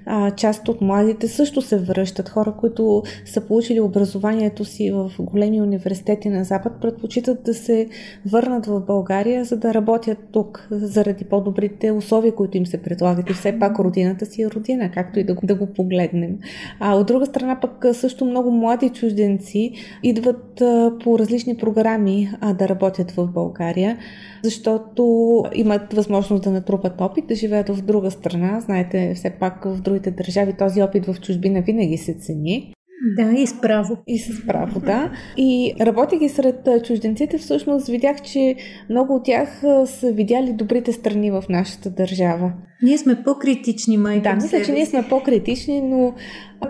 а, 0.06 0.30
част 0.30 0.68
от 0.68 0.80
младите 0.80 1.28
също 1.28 1.62
се 1.62 1.78
връщат. 1.78 2.28
Хора, 2.28 2.54
които 2.60 3.02
са 3.24 3.40
получили 3.40 3.80
образованието 3.80 4.64
си 4.64 4.90
в 4.90 5.10
големи 5.20 5.62
университети 5.62 6.28
на 6.28 6.44
Запад, 6.44 6.72
предпочитат 6.80 7.42
да 7.42 7.54
се 7.54 7.88
върнат 8.26 8.66
в 8.66 8.80
България, 8.80 9.44
за 9.44 9.56
да 9.56 9.74
работят 9.74 10.18
тук, 10.32 10.68
заради 10.70 11.24
по-добрите 11.24 11.90
условия, 11.90 12.34
които 12.34 12.56
им 12.56 12.66
се 12.66 12.82
предлагат. 12.82 13.30
И 13.30 13.32
все 13.32 13.58
пак 13.58 13.78
родината 13.78 14.26
си 14.26 14.42
е 14.42 14.50
родина, 14.50 14.90
както 14.94 15.18
и 15.18 15.24
да 15.24 15.34
го, 15.34 15.46
да 15.46 15.54
го 15.54 15.66
погледнем. 15.66 16.38
А 16.80 16.94
от 16.94 17.06
друга 17.06 17.26
страна 17.26 17.60
пък 17.60 17.86
също 17.92 18.24
много 18.24 18.50
млади 18.50 18.88
чужденци 18.88 19.72
идват 20.02 20.60
а, 20.60 20.92
по 21.04 21.18
различни 21.18 21.56
програми 21.56 21.87
програми 21.88 22.30
а, 22.40 22.54
да 22.54 22.68
работят 22.68 23.10
в 23.10 23.26
България, 23.26 23.98
защото 24.42 25.44
имат 25.54 25.92
възможност 25.92 26.44
да 26.44 26.50
натрупат 26.50 27.00
опит, 27.00 27.26
да 27.26 27.34
живеят 27.34 27.68
в 27.68 27.82
друга 27.82 28.10
страна. 28.10 28.60
Знаете, 28.60 29.14
все 29.14 29.30
пак 29.30 29.64
в 29.64 29.80
другите 29.80 30.10
държави 30.10 30.52
този 30.58 30.82
опит 30.82 31.06
в 31.06 31.20
чужбина 31.20 31.60
винаги 31.60 31.96
се 31.96 32.14
цени. 32.14 32.74
Да, 33.16 33.32
и 33.32 33.46
с 33.46 33.60
право. 33.60 33.96
И 34.06 34.18
с 34.18 34.46
право, 34.46 34.80
да. 34.80 35.12
И 35.36 35.74
работейки 35.80 36.28
сред 36.28 36.68
чужденците, 36.84 37.38
всъщност 37.38 37.86
видях, 37.86 38.22
че 38.22 38.56
много 38.90 39.14
от 39.14 39.24
тях 39.24 39.60
са 39.86 40.12
видяли 40.12 40.52
добрите 40.52 40.92
страни 40.92 41.30
в 41.30 41.44
нашата 41.48 41.90
държава. 41.90 42.52
Ние 42.82 42.98
сме 42.98 43.22
по-критични, 43.24 43.96
май. 43.96 44.20
Да, 44.20 44.34
мисля, 44.34 44.62
че 44.64 44.72
ние 44.72 44.86
сме 44.86 45.08
по-критични, 45.08 45.80
но 45.80 46.14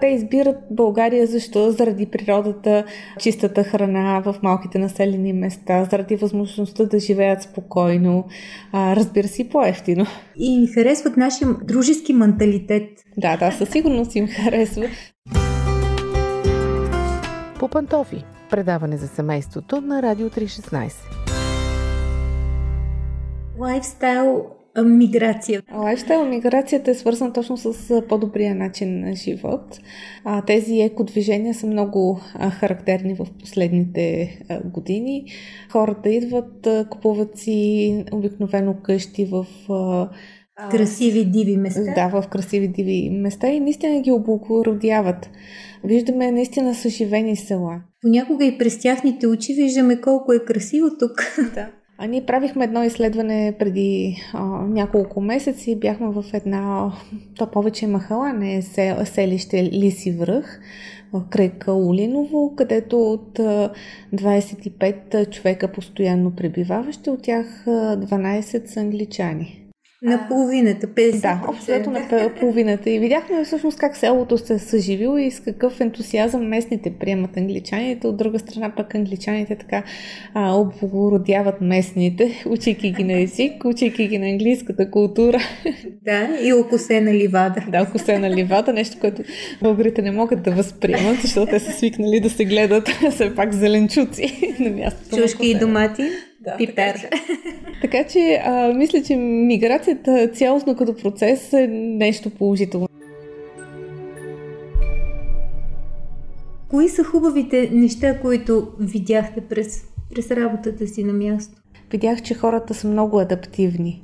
те 0.00 0.06
избират 0.06 0.56
България 0.70 1.26
защо? 1.26 1.70
Заради 1.70 2.06
природата, 2.06 2.85
чистата 3.18 3.64
храна 3.64 4.23
в 4.25 4.37
малките 4.42 4.78
населени 4.78 5.32
места, 5.32 5.85
заради 5.90 6.16
възможността 6.16 6.85
да 6.85 6.99
живеят 6.99 7.42
спокойно, 7.42 8.25
а, 8.73 8.97
разбира 8.97 9.28
се, 9.28 9.49
по-ефтино. 9.49 10.06
И 10.37 10.66
харесват 10.75 11.16
нашия 11.16 11.49
дружески 11.64 12.12
менталитет. 12.12 12.88
Да, 13.16 13.37
да, 13.37 13.50
със 13.50 13.68
сигурност 13.68 14.14
им 14.14 14.26
харесва. 14.26 14.87
По 17.59 17.69
пантофи. 17.69 18.25
Предаване 18.50 18.97
за 18.97 19.09
семейството 19.09 19.81
на 19.81 20.03
Радио 20.03 20.31
316. 20.31 20.93
Лайфстайл 23.59 24.47
миграция. 24.85 25.62
Лайфстайл 25.75 26.25
миграцията 26.25 26.91
е 26.91 26.95
свързана 26.95 27.33
точно 27.33 27.57
с 27.57 28.03
по-добрия 28.09 28.55
начин 28.55 29.00
на 29.00 29.15
живот. 29.15 29.81
А, 30.25 30.43
тези 30.43 30.81
екодвижения 30.81 31.55
са 31.55 31.67
много 31.67 32.21
а, 32.35 32.50
характерни 32.50 33.15
в 33.15 33.27
последните 33.41 34.38
а, 34.49 34.61
години. 34.62 35.25
Хората 35.71 36.11
идват, 36.11 36.69
купуват 36.91 37.38
си 37.38 38.05
обикновено 38.12 38.75
къщи 38.83 39.25
в 39.25 39.47
красиви 40.71 41.25
диви 41.25 41.57
места. 41.57 41.95
Да, 41.95 42.09
в 42.09 42.29
красиви 42.29 42.69
диви 42.69 43.11
места 43.11 43.49
и 43.49 43.61
наистина 43.61 44.00
ги 44.00 44.12
облагородяват. 44.12 45.31
Виждаме 45.85 46.33
наистина 46.33 46.75
съживени 46.75 47.37
села. 47.37 47.81
Понякога 48.03 48.45
и 48.45 48.59
през 48.59 48.79
тяхните 48.79 49.27
очи 49.27 49.55
виждаме 49.55 50.00
колко 50.00 50.33
е 50.33 50.45
красиво 50.45 50.88
тук. 50.99 51.38
Да. 51.55 51.69
А 52.00 52.07
ние 52.07 52.27
правихме 52.27 52.65
едно 52.65 52.85
изследване 52.85 53.57
преди 53.59 54.17
а, 54.33 54.45
няколко 54.67 55.21
месеци. 55.21 55.77
Бяхме 55.77 56.09
в 56.09 56.25
една, 56.35 56.93
то 57.38 57.50
повече 57.50 57.87
махала, 57.87 58.33
не 58.33 58.62
сел, 58.62 58.97
селище 59.05 59.62
Лиси 59.62 60.12
връх, 60.12 60.61
в 61.12 61.23
край 61.31 61.50
Каулиново, 61.50 62.55
където 62.57 63.12
от 63.12 63.38
25 64.15 65.31
човека 65.31 65.73
постоянно 65.73 66.35
пребиваващи, 66.37 67.11
от 67.11 67.23
тях 67.23 67.65
12 67.67 68.67
са 68.67 68.81
англичани. 68.81 69.67
На 70.02 70.28
половината, 70.28 70.87
50%. 70.87 71.21
Да, 71.21 71.40
абсолютно 71.49 71.93
на 71.93 72.31
половината. 72.40 72.90
И 72.90 72.99
видяхме 72.99 73.45
всъщност 73.45 73.78
как 73.78 73.97
селото 73.97 74.38
се 74.38 74.55
е 74.55 74.59
съживило 74.59 75.19
и 75.19 75.31
с 75.31 75.40
какъв 75.40 75.81
ентусиазъм 75.81 76.49
местните 76.49 76.93
приемат 76.99 77.37
англичаните. 77.37 78.07
От 78.07 78.17
друга 78.17 78.38
страна 78.38 78.73
пък 78.76 78.95
англичаните 78.95 79.57
така 79.57 79.83
а, 80.35 80.55
облагородяват 80.55 81.61
местните, 81.61 82.43
учейки 82.47 82.90
ги 82.90 83.05
на 83.05 83.21
език, 83.21 83.64
учейки 83.64 84.09
ги 84.09 84.19
на 84.19 84.28
английската 84.28 84.90
култура. 84.90 85.38
Да, 86.05 86.28
и 86.43 86.52
окосена 86.52 87.14
ливада. 87.14 87.64
Да, 87.69 87.83
окосена 87.83 88.31
ливада, 88.31 88.73
нещо, 88.73 88.97
което 89.00 89.23
българите 89.62 90.02
не 90.02 90.11
могат 90.11 90.43
да 90.43 90.50
възприемат, 90.50 91.21
защото 91.23 91.50
те 91.50 91.61
са 91.61 91.73
свикнали 91.73 92.21
да 92.21 92.31
се 92.31 92.45
гледат 92.45 92.88
все 93.11 93.35
пак 93.35 93.55
зеленчуци 93.55 94.57
на 94.61 94.71
мястото. 94.71 95.17
Чушки 95.17 95.47
и 95.47 95.55
домати. 95.55 96.02
Да, 96.49 96.57
Пипер. 96.57 96.95
Така, 96.95 97.17
така 97.83 98.05
че 98.05 98.43
а, 98.45 98.73
мисля, 98.75 99.02
че 99.02 99.17
миграцията 99.17 100.28
цялостно 100.28 100.76
като 100.76 100.97
процес 100.97 101.52
е 101.52 101.67
нещо 101.71 102.31
положително. 102.31 102.88
Кои 106.69 106.88
са 106.88 107.05
хубавите 107.05 107.71
неща, 107.73 108.21
които 108.21 108.69
видяхте 108.81 109.40
през, 109.40 109.85
през 110.14 110.31
работата 110.31 110.87
си 110.87 111.05
на 111.05 111.12
място? 111.12 111.55
Видях, 111.90 112.23
че 112.23 112.35
хората 112.35 112.75
са 112.75 112.88
много 112.88 113.19
адаптивни. 113.19 114.02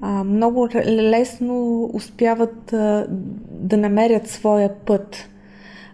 А, 0.00 0.24
много 0.24 0.68
лесно 0.86 1.84
успяват 1.94 2.72
а, 2.72 3.06
да 3.50 3.76
намерят 3.76 4.28
своя 4.28 4.74
път. 4.86 5.28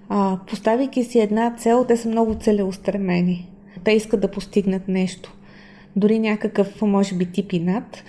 А, 0.08 0.38
поставяйки 0.48 1.04
си 1.04 1.18
една 1.18 1.54
цел, 1.56 1.84
те 1.88 1.96
са 1.96 2.08
много 2.08 2.34
целеустремени. 2.34 3.50
Те 3.84 3.90
искат 3.90 4.20
да 4.20 4.28
постигнат 4.28 4.88
нещо 4.88 5.35
дори 5.96 6.18
някакъв, 6.18 6.82
може 6.82 7.14
би, 7.14 7.32
тип 7.32 7.52
и 7.52 7.60
над, 7.60 8.04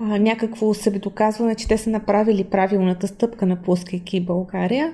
някакво 0.00 0.74
себедоказване, 0.74 1.54
че 1.54 1.68
те 1.68 1.78
са 1.78 1.90
направили 1.90 2.44
правилната 2.44 3.08
стъпка, 3.08 3.46
напускайки 3.46 4.20
България. 4.20 4.92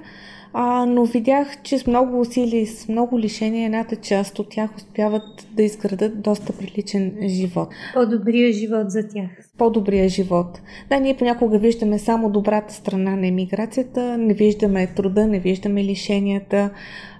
А, 0.52 0.86
но 0.86 1.04
видях, 1.04 1.62
че 1.62 1.78
с 1.78 1.86
много 1.86 2.20
усилия 2.20 2.60
и 2.60 2.66
с 2.66 2.88
много 2.88 3.18
лишения 3.18 3.66
едната 3.66 3.96
част 3.96 4.38
от 4.38 4.48
тях 4.50 4.76
успяват 4.76 5.22
да 5.52 5.62
изградат 5.62 6.22
доста 6.22 6.52
приличен 6.52 7.16
живот. 7.26 7.68
По-добрия 7.94 8.52
живот 8.52 8.90
за 8.90 9.08
тях. 9.08 9.30
По-добрия 9.58 10.08
живот. 10.08 10.60
Да, 10.88 11.00
ние 11.00 11.16
понякога 11.16 11.58
виждаме 11.58 11.98
само 11.98 12.30
добрата 12.30 12.74
страна 12.74 13.16
на 13.16 13.26
емиграцията, 13.26 14.18
не 14.18 14.34
виждаме 14.34 14.86
труда, 14.86 15.26
не 15.26 15.38
виждаме 15.38 15.84
лишенията, 15.84 16.70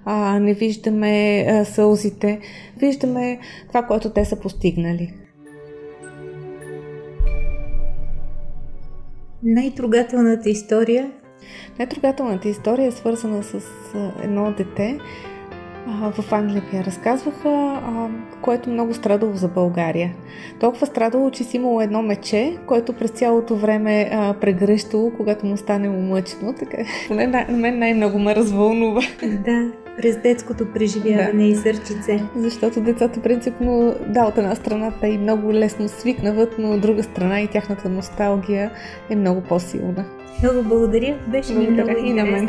а, 0.04 0.38
не 0.38 0.54
виждаме 0.54 1.46
а, 1.48 1.64
сълзите, 1.64 2.40
виждаме 2.78 3.38
това, 3.68 3.82
което 3.82 4.10
те 4.10 4.24
са 4.24 4.40
постигнали. 4.40 5.14
Най-трогателната 9.42 10.50
история? 10.50 11.10
Най-трогателната 11.78 12.48
история 12.48 12.88
е 12.88 12.90
свързана 12.90 13.42
с 13.42 13.60
едно 14.22 14.52
дете, 14.52 14.98
в 15.86 16.32
Англия 16.32 16.62
я 16.74 16.84
разказваха, 16.84 17.80
което 18.42 18.70
много 18.70 18.94
страдало 18.94 19.34
за 19.34 19.48
България. 19.48 20.14
Толкова 20.60 20.86
страдало, 20.86 21.30
че 21.30 21.44
си 21.44 21.56
имало 21.56 21.80
едно 21.80 22.02
мече, 22.02 22.56
което 22.66 22.92
през 22.92 23.10
цялото 23.10 23.56
време 23.56 24.10
прегръщало, 24.40 25.12
когато 25.16 25.46
му 25.46 25.56
стане 25.56 25.88
мъчно. 25.88 26.54
Така, 26.58 26.76
поне 27.08 27.26
на 27.26 27.46
мен 27.56 27.78
най-много 27.78 28.18
ме 28.18 28.34
развълнува. 28.34 29.00
Да, 29.44 29.72
през 30.02 30.16
детското 30.16 30.72
преживяване 30.72 31.32
да. 31.32 31.44
и 31.44 31.56
сърчице. 31.56 32.24
Защото 32.36 32.80
децата 32.80 33.22
принципно, 33.22 33.94
да, 34.08 34.24
от 34.24 34.38
една 34.38 34.54
страна 34.54 34.92
те 35.00 35.06
и 35.06 35.18
много 35.18 35.52
лесно 35.52 35.88
свикнават, 35.88 36.54
но 36.58 36.70
от 36.70 36.80
друга 36.80 37.02
страна 37.02 37.40
и 37.40 37.48
тяхната 37.48 37.88
носталгия 37.88 38.70
е 39.10 39.16
много 39.16 39.40
по-силна. 39.40 40.04
Много 40.42 40.68
благодаря, 40.68 41.18
беше 41.28 41.52
ми 41.52 41.70
много 41.70 41.90
и 42.04 42.12
на 42.12 42.24
мен. 42.24 42.48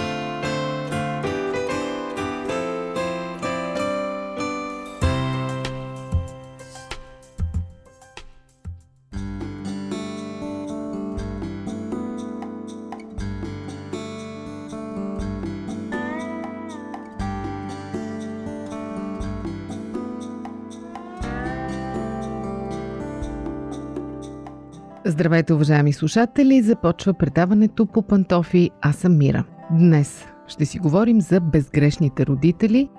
Здравейте, 25.11 25.53
уважаеми 25.53 25.93
слушатели! 25.93 26.61
Започва 26.61 27.13
предаването 27.13 27.85
по 27.85 28.01
пантофи 28.01 28.69
Аз 28.81 28.95
съм 28.95 29.17
Мира. 29.17 29.43
Днес 29.71 30.25
ще 30.47 30.65
си 30.65 30.79
говорим 30.79 31.21
за 31.21 31.39
безгрешните 31.39 32.25
родители, 32.25 32.89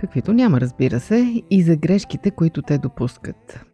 каквито 0.00 0.32
няма, 0.32 0.60
разбира 0.60 1.00
се, 1.00 1.42
и 1.50 1.62
за 1.62 1.76
грешките, 1.76 2.30
които 2.30 2.62
те 2.62 2.78
допускат. 2.78 3.64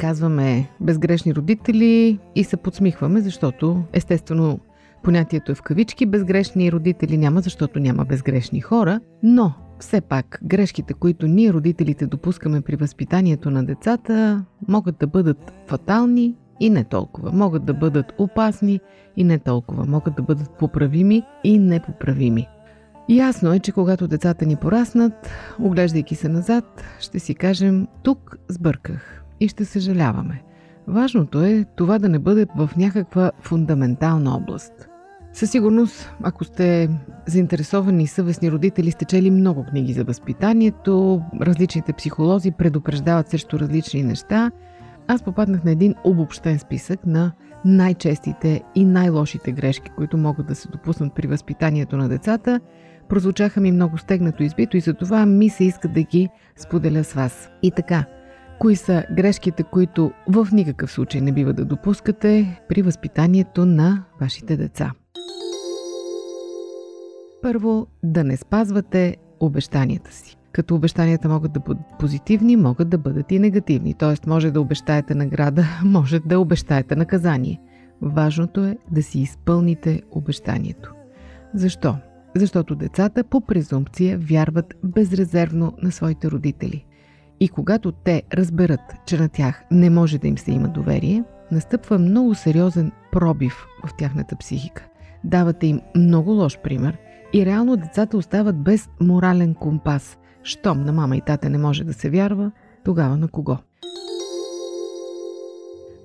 Казваме 0.00 0.68
безгрешни 0.80 1.34
родители 1.34 2.18
и 2.34 2.44
се 2.44 2.56
подсмихваме, 2.56 3.20
защото 3.20 3.82
естествено 3.92 4.60
понятието 5.02 5.52
е 5.52 5.54
в 5.54 5.62
кавички. 5.62 6.06
Безгрешни 6.06 6.72
родители 6.72 7.16
няма, 7.16 7.40
защото 7.40 7.80
няма 7.80 8.04
безгрешни 8.04 8.60
хора, 8.60 9.00
но 9.22 9.54
все 9.80 10.00
пак, 10.00 10.40
грешките, 10.44 10.94
които 10.94 11.26
ние 11.26 11.52
родителите 11.52 12.06
допускаме 12.06 12.60
при 12.60 12.76
възпитанието 12.76 13.50
на 13.50 13.64
децата, 13.64 14.44
могат 14.68 14.96
да 14.98 15.06
бъдат 15.06 15.52
фатални 15.66 16.34
и 16.60 16.70
не 16.70 16.84
толкова. 16.84 17.32
Могат 17.32 17.64
да 17.64 17.74
бъдат 17.74 18.12
опасни 18.18 18.80
и 19.16 19.24
не 19.24 19.38
толкова. 19.38 19.86
Могат 19.86 20.16
да 20.16 20.22
бъдат 20.22 20.50
поправими 20.50 21.22
и 21.44 21.58
непоправими. 21.58 22.48
Ясно 23.08 23.52
е, 23.52 23.58
че 23.58 23.72
когато 23.72 24.08
децата 24.08 24.46
ни 24.46 24.56
пораснат, 24.56 25.30
оглеждайки 25.60 26.14
се 26.14 26.28
назад, 26.28 26.84
ще 27.00 27.18
си 27.18 27.34
кажем 27.34 27.86
тук 28.02 28.36
сбърках 28.48 29.24
и 29.40 29.48
ще 29.48 29.64
съжаляваме. 29.64 30.42
Важното 30.86 31.44
е 31.44 31.64
това 31.76 31.98
да 31.98 32.08
не 32.08 32.18
бъде 32.18 32.46
в 32.56 32.70
някаква 32.76 33.32
фундаментална 33.40 34.36
област. 34.36 34.89
Със 35.32 35.50
сигурност, 35.50 36.12
ако 36.22 36.44
сте 36.44 36.88
заинтересовани 37.26 38.02
и 38.02 38.06
съвестни 38.06 38.50
родители, 38.50 38.90
сте 38.90 39.04
чели 39.04 39.30
много 39.30 39.64
книги 39.64 39.92
за 39.92 40.04
възпитанието, 40.04 41.22
различните 41.40 41.92
психолози 41.92 42.50
предупреждават 42.50 43.28
срещу 43.28 43.58
различни 43.58 44.02
неща. 44.02 44.50
Аз 45.08 45.22
попаднах 45.22 45.64
на 45.64 45.70
един 45.70 45.94
обобщен 46.04 46.58
списък 46.58 47.06
на 47.06 47.32
най-честите 47.64 48.62
и 48.74 48.84
най-лошите 48.84 49.52
грешки, 49.52 49.90
които 49.96 50.16
могат 50.16 50.46
да 50.46 50.54
се 50.54 50.68
допуснат 50.68 51.14
при 51.14 51.26
възпитанието 51.26 51.96
на 51.96 52.08
децата, 52.08 52.60
прозвучаха 53.08 53.60
ми 53.60 53.72
много 53.72 53.98
стегнато 53.98 54.42
избито 54.42 54.76
и 54.76 54.80
за 54.80 54.94
това 54.94 55.26
ми 55.26 55.48
се 55.48 55.64
иска 55.64 55.88
да 55.88 56.02
ги 56.02 56.28
споделя 56.56 57.04
с 57.04 57.12
вас. 57.12 57.50
И 57.62 57.70
така, 57.70 58.04
кои 58.58 58.76
са 58.76 59.04
грешките, 59.16 59.62
които 59.62 60.12
в 60.28 60.48
никакъв 60.52 60.92
случай 60.92 61.20
не 61.20 61.32
бива 61.32 61.52
да 61.52 61.64
допускате 61.64 62.60
при 62.68 62.82
възпитанието 62.82 63.66
на 63.66 64.04
вашите 64.20 64.56
деца? 64.56 64.92
Първо, 67.42 67.86
да 68.02 68.24
не 68.24 68.36
спазвате 68.36 69.16
обещанията 69.40 70.12
си. 70.12 70.36
Като 70.52 70.74
обещанията 70.74 71.28
могат 71.28 71.52
да 71.52 71.60
бъдат 71.60 71.84
позитивни, 71.98 72.56
могат 72.56 72.88
да 72.88 72.98
бъдат 72.98 73.32
и 73.32 73.38
негативни. 73.38 73.94
Т.е. 73.94 74.28
може 74.28 74.50
да 74.50 74.60
обещаете 74.60 75.14
награда, 75.14 75.64
може 75.84 76.20
да 76.20 76.40
обещаете 76.40 76.96
наказание. 76.96 77.60
Важното 78.02 78.64
е 78.64 78.76
да 78.90 79.02
си 79.02 79.20
изпълните 79.20 80.02
обещанието. 80.10 80.94
Защо? 81.54 81.96
Защото 82.36 82.74
децата 82.74 83.24
по 83.24 83.40
презумпция 83.40 84.18
вярват 84.18 84.74
безрезервно 84.84 85.72
на 85.82 85.92
своите 85.92 86.30
родители. 86.30 86.86
И 87.40 87.48
когато 87.48 87.92
те 87.92 88.22
разберат, 88.34 88.80
че 89.06 89.18
на 89.18 89.28
тях 89.28 89.64
не 89.70 89.90
може 89.90 90.18
да 90.18 90.28
им 90.28 90.38
се 90.38 90.52
има 90.52 90.68
доверие, 90.68 91.24
настъпва 91.52 91.98
много 91.98 92.34
сериозен 92.34 92.92
пробив 93.12 93.66
в 93.86 93.90
тяхната 93.98 94.36
психика. 94.36 94.88
Давате 95.24 95.66
им 95.66 95.80
много 95.96 96.30
лош 96.30 96.58
пример 96.58 96.98
и 97.32 97.46
реално 97.46 97.76
децата 97.76 98.16
остават 98.16 98.62
без 98.62 98.88
морален 99.00 99.54
компас. 99.54 100.18
Щом 100.42 100.84
на 100.84 100.92
мама 100.92 101.16
и 101.16 101.20
тата 101.20 101.50
не 101.50 101.58
може 101.58 101.84
да 101.84 101.92
се 101.92 102.10
вярва, 102.10 102.50
тогава 102.84 103.16
на 103.16 103.28
кого? 103.28 103.56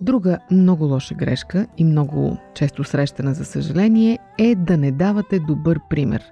Друга 0.01 0.39
много 0.51 0.85
лоша 0.85 1.15
грешка 1.15 1.67
и 1.77 1.83
много 1.83 2.37
често 2.53 2.83
срещана, 2.83 3.33
за 3.33 3.45
съжаление, 3.45 4.19
е 4.37 4.55
да 4.55 4.77
не 4.77 4.91
давате 4.91 5.39
добър 5.39 5.79
пример. 5.89 6.23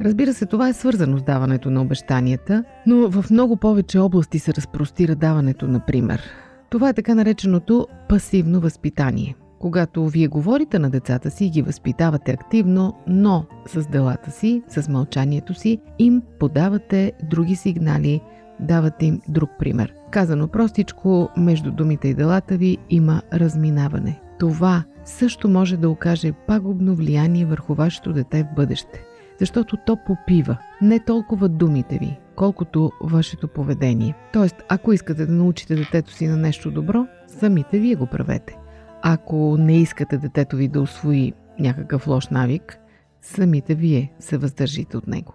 Разбира 0.00 0.34
се, 0.34 0.46
това 0.46 0.68
е 0.68 0.72
свързано 0.72 1.18
с 1.18 1.22
даването 1.22 1.70
на 1.70 1.82
обещанията, 1.82 2.64
но 2.86 3.10
в 3.10 3.30
много 3.30 3.56
повече 3.56 3.98
области 3.98 4.38
се 4.38 4.54
разпростира 4.54 5.14
даването 5.14 5.68
на 5.68 5.80
пример. 5.80 6.22
Това 6.70 6.88
е 6.88 6.94
така 6.94 7.14
нареченото 7.14 7.86
пасивно 8.08 8.60
възпитание. 8.60 9.36
Когато 9.62 10.08
вие 10.08 10.28
говорите 10.28 10.78
на 10.78 10.90
децата 10.90 11.30
си 11.30 11.44
и 11.44 11.50
ги 11.50 11.62
възпитавате 11.62 12.32
активно, 12.32 12.94
но 13.06 13.44
с 13.66 13.86
делата 13.86 14.30
си, 14.30 14.62
с 14.68 14.88
мълчанието 14.88 15.54
си, 15.54 15.78
им 15.98 16.22
подавате 16.38 17.12
други 17.22 17.56
сигнали, 17.56 18.20
давате 18.60 19.06
им 19.06 19.20
друг 19.28 19.50
пример. 19.58 19.94
Казано 20.10 20.48
простичко, 20.48 21.28
между 21.36 21.70
думите 21.70 22.08
и 22.08 22.14
делата 22.14 22.56
ви 22.56 22.78
има 22.90 23.22
разминаване. 23.32 24.20
Това 24.38 24.84
също 25.04 25.48
може 25.48 25.76
да 25.76 25.88
окаже 25.88 26.32
пагубно 26.32 26.94
влияние 26.94 27.44
върху 27.44 27.74
вашето 27.74 28.12
дете 28.12 28.42
в 28.42 28.54
бъдеще, 28.54 29.04
защото 29.38 29.76
то 29.86 29.98
попива 30.06 30.56
не 30.80 31.00
толкова 31.00 31.48
думите 31.48 31.98
ви, 31.98 32.18
колкото 32.36 32.92
вашето 33.02 33.48
поведение. 33.48 34.14
Тоест, 34.32 34.56
ако 34.68 34.92
искате 34.92 35.26
да 35.26 35.32
научите 35.32 35.74
детето 35.74 36.12
си 36.12 36.26
на 36.26 36.36
нещо 36.36 36.70
добро, 36.70 37.06
самите 37.26 37.78
вие 37.78 37.94
го 37.94 38.06
правете. 38.06 38.56
Ако 39.02 39.56
не 39.58 39.78
искате 39.78 40.18
детето 40.18 40.56
ви 40.56 40.68
да 40.68 40.80
освои 40.80 41.32
някакъв 41.58 42.06
лош 42.06 42.28
навик, 42.28 42.78
самите 43.22 43.74
вие 43.74 44.12
се 44.18 44.38
въздържите 44.38 44.96
от 44.96 45.06
него. 45.06 45.32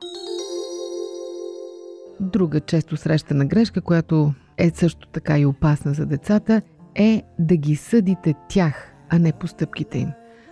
Друга 2.19 2.59
често 2.59 2.97
срещана 2.97 3.45
грешка, 3.45 3.81
която 3.81 4.33
е 4.57 4.69
също 4.69 5.07
така 5.07 5.39
и 5.39 5.45
опасна 5.45 5.93
за 5.93 6.05
децата, 6.05 6.61
е 6.95 7.23
да 7.39 7.55
ги 7.55 7.75
съдите 7.75 8.33
тях, 8.49 8.93
а 9.09 9.19
не 9.19 9.31
постъпките 9.31 9.97
им. 9.97 10.09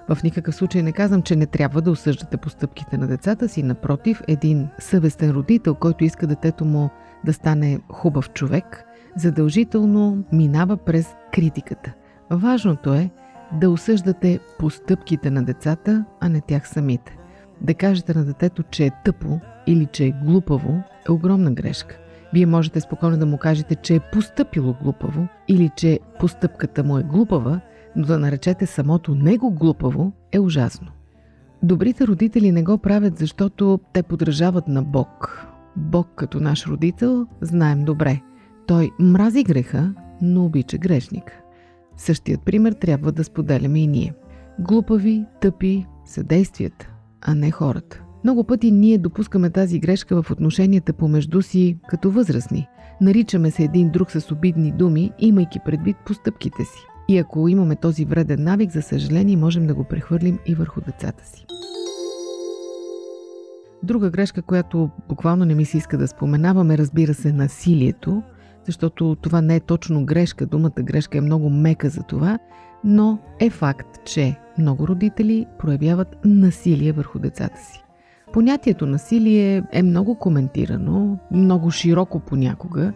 В 0.10 0.24
никакъв 0.24 0.56
случай 0.56 0.84
не 0.84 0.92
казвам, 0.92 1.22
че 1.22 1.36
не 1.36 1.46
трябва 1.46 1.82
да 1.82 1.92
осъждате 1.92 2.38
постъпките 2.38 2.98
на 2.98 3.08
децата 3.08 3.50
си. 3.50 3.64
Напротив, 3.64 4.22
един 4.28 4.68
съвестен 4.80 5.32
родител, 5.32 5.76
който 5.76 6.04
иска 6.04 6.28
детето 6.28 6.66
му 6.66 6.90
да 7.26 7.34
стане 7.34 7.80
хубав 7.92 8.30
човек, 8.30 8.84
задължително 9.16 10.24
минава 10.32 10.78
през 10.78 11.16
критиката. 11.34 11.94
Важното 12.32 12.94
е 12.94 13.10
да 13.54 13.70
осъждате 13.70 14.40
постъпките 14.60 15.32
на 15.32 15.44
децата, 15.44 16.06
а 16.22 16.30
не 16.30 16.42
тях 16.42 16.70
самите. 16.70 17.18
Да 17.62 17.74
кажете 17.74 18.14
на 18.14 18.26
детето, 18.26 18.64
че 18.64 18.86
е 18.86 18.92
тъпо 19.06 19.40
или 19.68 19.86
че 19.86 20.06
е 20.06 20.12
глупаво, 20.12 20.84
е 21.10 21.12
огромна 21.12 21.52
грешка. 21.52 21.98
Вие 22.34 22.46
можете 22.46 22.82
спокойно 22.82 23.18
да 23.18 23.26
му 23.26 23.38
кажете, 23.38 23.76
че 23.76 23.96
е 23.96 24.00
постъпило 24.12 24.76
глупаво 24.84 25.28
или 25.48 25.72
че 25.76 26.00
постъпката 26.20 26.84
му 26.84 26.98
е 26.98 27.04
глупава, 27.04 27.62
но 27.96 28.06
да 28.06 28.20
наречете 28.20 28.66
самото 28.66 29.16
него 29.16 29.52
глупаво 29.52 30.12
е 30.32 30.40
ужасно. 30.40 30.88
Добрите 31.64 32.08
родители 32.08 32.52
не 32.52 32.64
го 32.64 32.78
правят, 32.78 33.18
защото 33.18 33.80
те 33.94 34.04
подражават 34.04 34.68
на 34.68 34.84
Бог. 34.84 35.46
Бог 35.76 36.08
като 36.16 36.40
наш 36.40 36.68
родител 36.68 37.28
знаем 37.42 37.86
добре. 37.86 38.22
Той 38.68 38.92
мрази 39.00 39.44
греха, 39.44 39.94
но 40.22 40.46
обича 40.46 40.78
грешника. 40.78 41.42
Същият 41.98 42.42
пример 42.42 42.74
трябва 42.74 43.12
да 43.12 43.24
споделяме 43.24 43.80
и 43.80 43.88
ние. 43.88 44.14
Глупави, 44.60 45.26
тъпи 45.42 45.86
са 46.06 46.24
действията, 46.24 46.90
а 47.22 47.36
не 47.36 47.52
хората. 47.52 48.02
Много 48.24 48.44
пъти 48.44 48.72
ние 48.72 48.98
допускаме 48.98 49.50
тази 49.50 49.80
грешка 49.80 50.22
в 50.22 50.32
отношенията 50.32 50.94
помежду 50.94 51.42
си 51.42 51.78
като 51.88 52.12
възрастни. 52.12 52.68
Наричаме 53.02 53.52
се 53.52 53.64
един 53.64 53.92
друг 53.92 54.12
с 54.12 54.32
обидни 54.32 54.72
думи, 54.72 55.12
имайки 55.20 55.60
предвид 55.66 55.98
постъпките 56.06 56.64
си. 56.64 56.80
И 57.08 57.18
ако 57.18 57.48
имаме 57.48 57.76
този 57.76 58.06
вреден 58.06 58.44
навик, 58.44 58.72
за 58.72 58.82
съжаление, 58.82 59.38
можем 59.38 59.68
да 59.68 59.74
го 59.76 59.84
прехвърлим 59.84 60.40
и 60.46 60.56
върху 60.56 60.82
децата 60.82 61.26
си. 61.26 61.46
Друга 63.84 64.10
грешка, 64.10 64.42
която 64.42 64.90
буквално 65.10 65.46
не 65.46 65.56
ми 65.56 65.66
се 65.66 65.78
иска 65.78 65.98
да 65.98 66.08
споменаваме, 66.08 66.78
разбира 66.78 67.14
се, 67.14 67.34
насилието, 67.34 68.24
защото 68.66 69.16
това 69.16 69.42
не 69.42 69.56
е 69.56 69.60
точно 69.60 70.06
грешка, 70.06 70.46
думата 70.46 70.82
грешка 70.84 71.18
е 71.18 71.22
много 71.22 71.50
мека 71.50 71.90
за 71.90 72.04
това, 72.04 72.40
но 72.84 73.20
е 73.40 73.50
факт, 73.50 74.06
че 74.06 74.40
много 74.58 74.88
родители 74.88 75.46
проявяват 75.60 76.16
насилие 76.26 76.92
върху 76.92 77.20
децата 77.20 77.60
си. 77.62 77.84
Понятието 78.34 78.86
насилие 78.86 79.64
е 79.72 79.84
много 79.84 80.16
коментирано, 80.16 81.20
много 81.32 81.72
широко 81.72 82.20
понякога. 82.20 82.94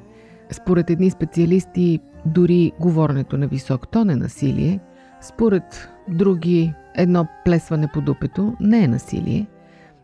Според 0.52 0.90
едни 0.90 1.10
специалисти, 1.10 2.00
дори 2.26 2.72
говоренето 2.80 3.38
на 3.38 3.48
висок 3.48 3.88
тон 3.88 4.10
е 4.10 4.16
насилие. 4.16 4.80
Според 5.22 5.90
други, 6.10 6.74
едно 6.96 7.28
плесване 7.46 7.88
по 7.94 8.02
дупето 8.02 8.54
не 8.60 8.84
е 8.84 8.88
насилие. 8.88 9.48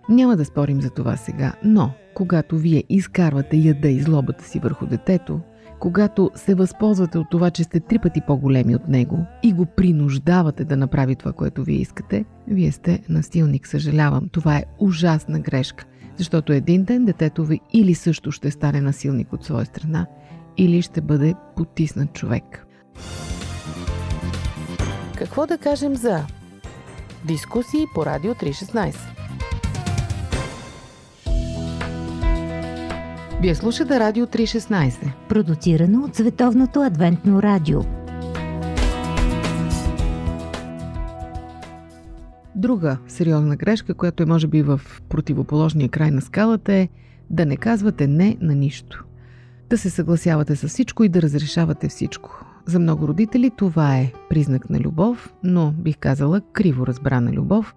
Няма 0.10 0.38
да 0.38 0.46
спорим 0.46 0.82
за 0.82 0.90
това 0.90 1.16
сега, 1.16 1.54
но 1.64 1.92
когато 2.14 2.58
вие 2.58 2.84
изкарвате 2.90 3.58
яда 3.58 3.88
и 3.88 4.00
злобата 4.00 4.44
си 4.44 4.60
върху 4.60 4.86
детето, 4.86 5.40
когато 5.80 6.32
се 6.36 6.56
възползвате 6.56 7.18
от 7.18 7.30
това, 7.32 7.52
че 7.52 7.64
сте 7.64 7.80
три 7.80 8.00
пъти 8.00 8.22
по-големи 8.28 8.76
от 8.76 8.88
него 8.88 9.26
и 9.44 9.54
го 9.54 9.66
принуждавате 9.66 10.66
да 10.66 10.78
направи 10.78 11.16
това, 11.16 11.34
което 11.34 11.64
вие 11.64 11.78
искате, 11.78 12.26
вие 12.48 12.72
сте 12.72 13.00
насилник. 13.10 13.68
Съжалявам, 13.68 14.30
това 14.32 14.58
е 14.58 14.66
ужасна 14.80 15.40
грешка. 15.40 15.86
Защото 16.18 16.54
един 16.54 16.84
ден 16.84 17.06
детето 17.06 17.46
ви 17.46 17.60
или 17.74 17.96
също 17.96 18.32
ще 18.32 18.52
стане 18.52 18.82
насилник 18.82 19.34
от 19.34 19.44
своя 19.44 19.66
страна, 19.66 20.06
или 20.58 20.82
ще 20.82 21.02
бъде 21.02 21.34
потиснат 21.56 22.14
човек. 22.14 22.68
Какво 25.18 25.48
да 25.48 25.58
кажем 25.58 25.96
за 25.96 26.26
дискусии 27.28 27.86
по 27.96 28.06
Радио 28.06 28.34
316? 28.34 29.15
Вие 33.46 33.56
слушате 33.56 34.00
Радио 34.00 34.26
316. 34.26 35.12
Продуцирано 35.30 36.04
от 36.04 36.16
Световното 36.16 36.82
адвентно 36.82 37.42
радио. 37.42 37.82
Друга 42.56 42.98
сериозна 43.08 43.56
грешка, 43.56 43.94
която 43.94 44.24
е 44.24 44.26
може 44.26 44.48
би 44.48 44.62
в 44.62 44.82
противоположния 45.10 45.90
край 45.90 46.12
на 46.12 46.22
скалата 46.22 46.74
е 46.74 46.90
да 47.30 47.46
не 47.46 47.58
казвате 47.58 48.08
не 48.08 48.38
на 48.42 48.56
нищо. 48.56 49.06
Да 49.70 49.78
се 49.78 49.90
съгласявате 49.90 50.56
с 50.56 50.68
всичко 50.68 51.04
и 51.04 51.10
да 51.10 51.22
разрешавате 51.22 51.90
всичко. 51.90 52.46
За 52.66 52.80
много 52.80 53.08
родители 53.08 53.52
това 53.58 53.98
е 53.98 54.12
признак 54.30 54.70
на 54.70 54.80
любов, 54.80 55.34
но 55.44 55.72
бих 55.72 55.98
казала 55.98 56.42
криво 56.54 56.88
разбрана 56.88 57.32
любов, 57.32 57.76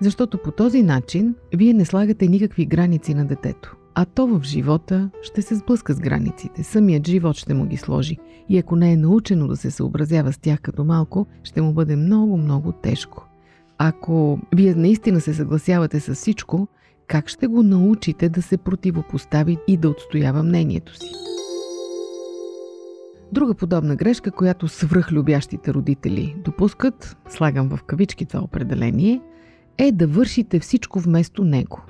защото 0.00 0.38
по 0.38 0.50
този 0.50 0.82
начин 0.82 1.34
вие 1.54 1.72
не 1.72 1.84
слагате 1.84 2.26
никакви 2.26 2.66
граници 2.66 3.14
на 3.14 3.24
детето 3.24 3.76
а 3.94 4.04
то 4.04 4.26
в 4.26 4.42
живота 4.42 5.10
ще 5.22 5.42
се 5.42 5.54
сблъска 5.54 5.94
с 5.94 6.00
границите. 6.00 6.62
Самият 6.62 7.06
живот 7.06 7.36
ще 7.36 7.54
му 7.54 7.66
ги 7.66 7.76
сложи. 7.76 8.18
И 8.48 8.58
ако 8.58 8.76
не 8.76 8.92
е 8.92 8.96
научено 8.96 9.48
да 9.48 9.56
се 9.56 9.70
съобразява 9.70 10.32
с 10.32 10.38
тях 10.38 10.60
като 10.60 10.84
малко, 10.84 11.26
ще 11.42 11.62
му 11.62 11.72
бъде 11.72 11.96
много, 11.96 12.36
много 12.36 12.72
тежко. 12.72 13.28
Ако 13.78 14.38
вие 14.54 14.74
наистина 14.74 15.20
се 15.20 15.34
съгласявате 15.34 16.00
с 16.00 16.14
всичко, 16.14 16.68
как 17.06 17.28
ще 17.28 17.46
го 17.46 17.62
научите 17.62 18.28
да 18.28 18.42
се 18.42 18.56
противопостави 18.56 19.58
и 19.68 19.76
да 19.76 19.88
отстоява 19.88 20.42
мнението 20.42 20.94
си? 20.94 21.10
Друга 23.32 23.54
подобна 23.54 23.96
грешка, 23.96 24.30
която 24.30 24.68
свръхлюбящите 24.68 25.74
родители 25.74 26.36
допускат, 26.44 27.16
слагам 27.28 27.68
в 27.68 27.82
кавички 27.82 28.26
това 28.26 28.40
определение, 28.40 29.20
е 29.78 29.92
да 29.92 30.06
вършите 30.06 30.60
всичко 30.60 31.00
вместо 31.00 31.44
него. 31.44 31.80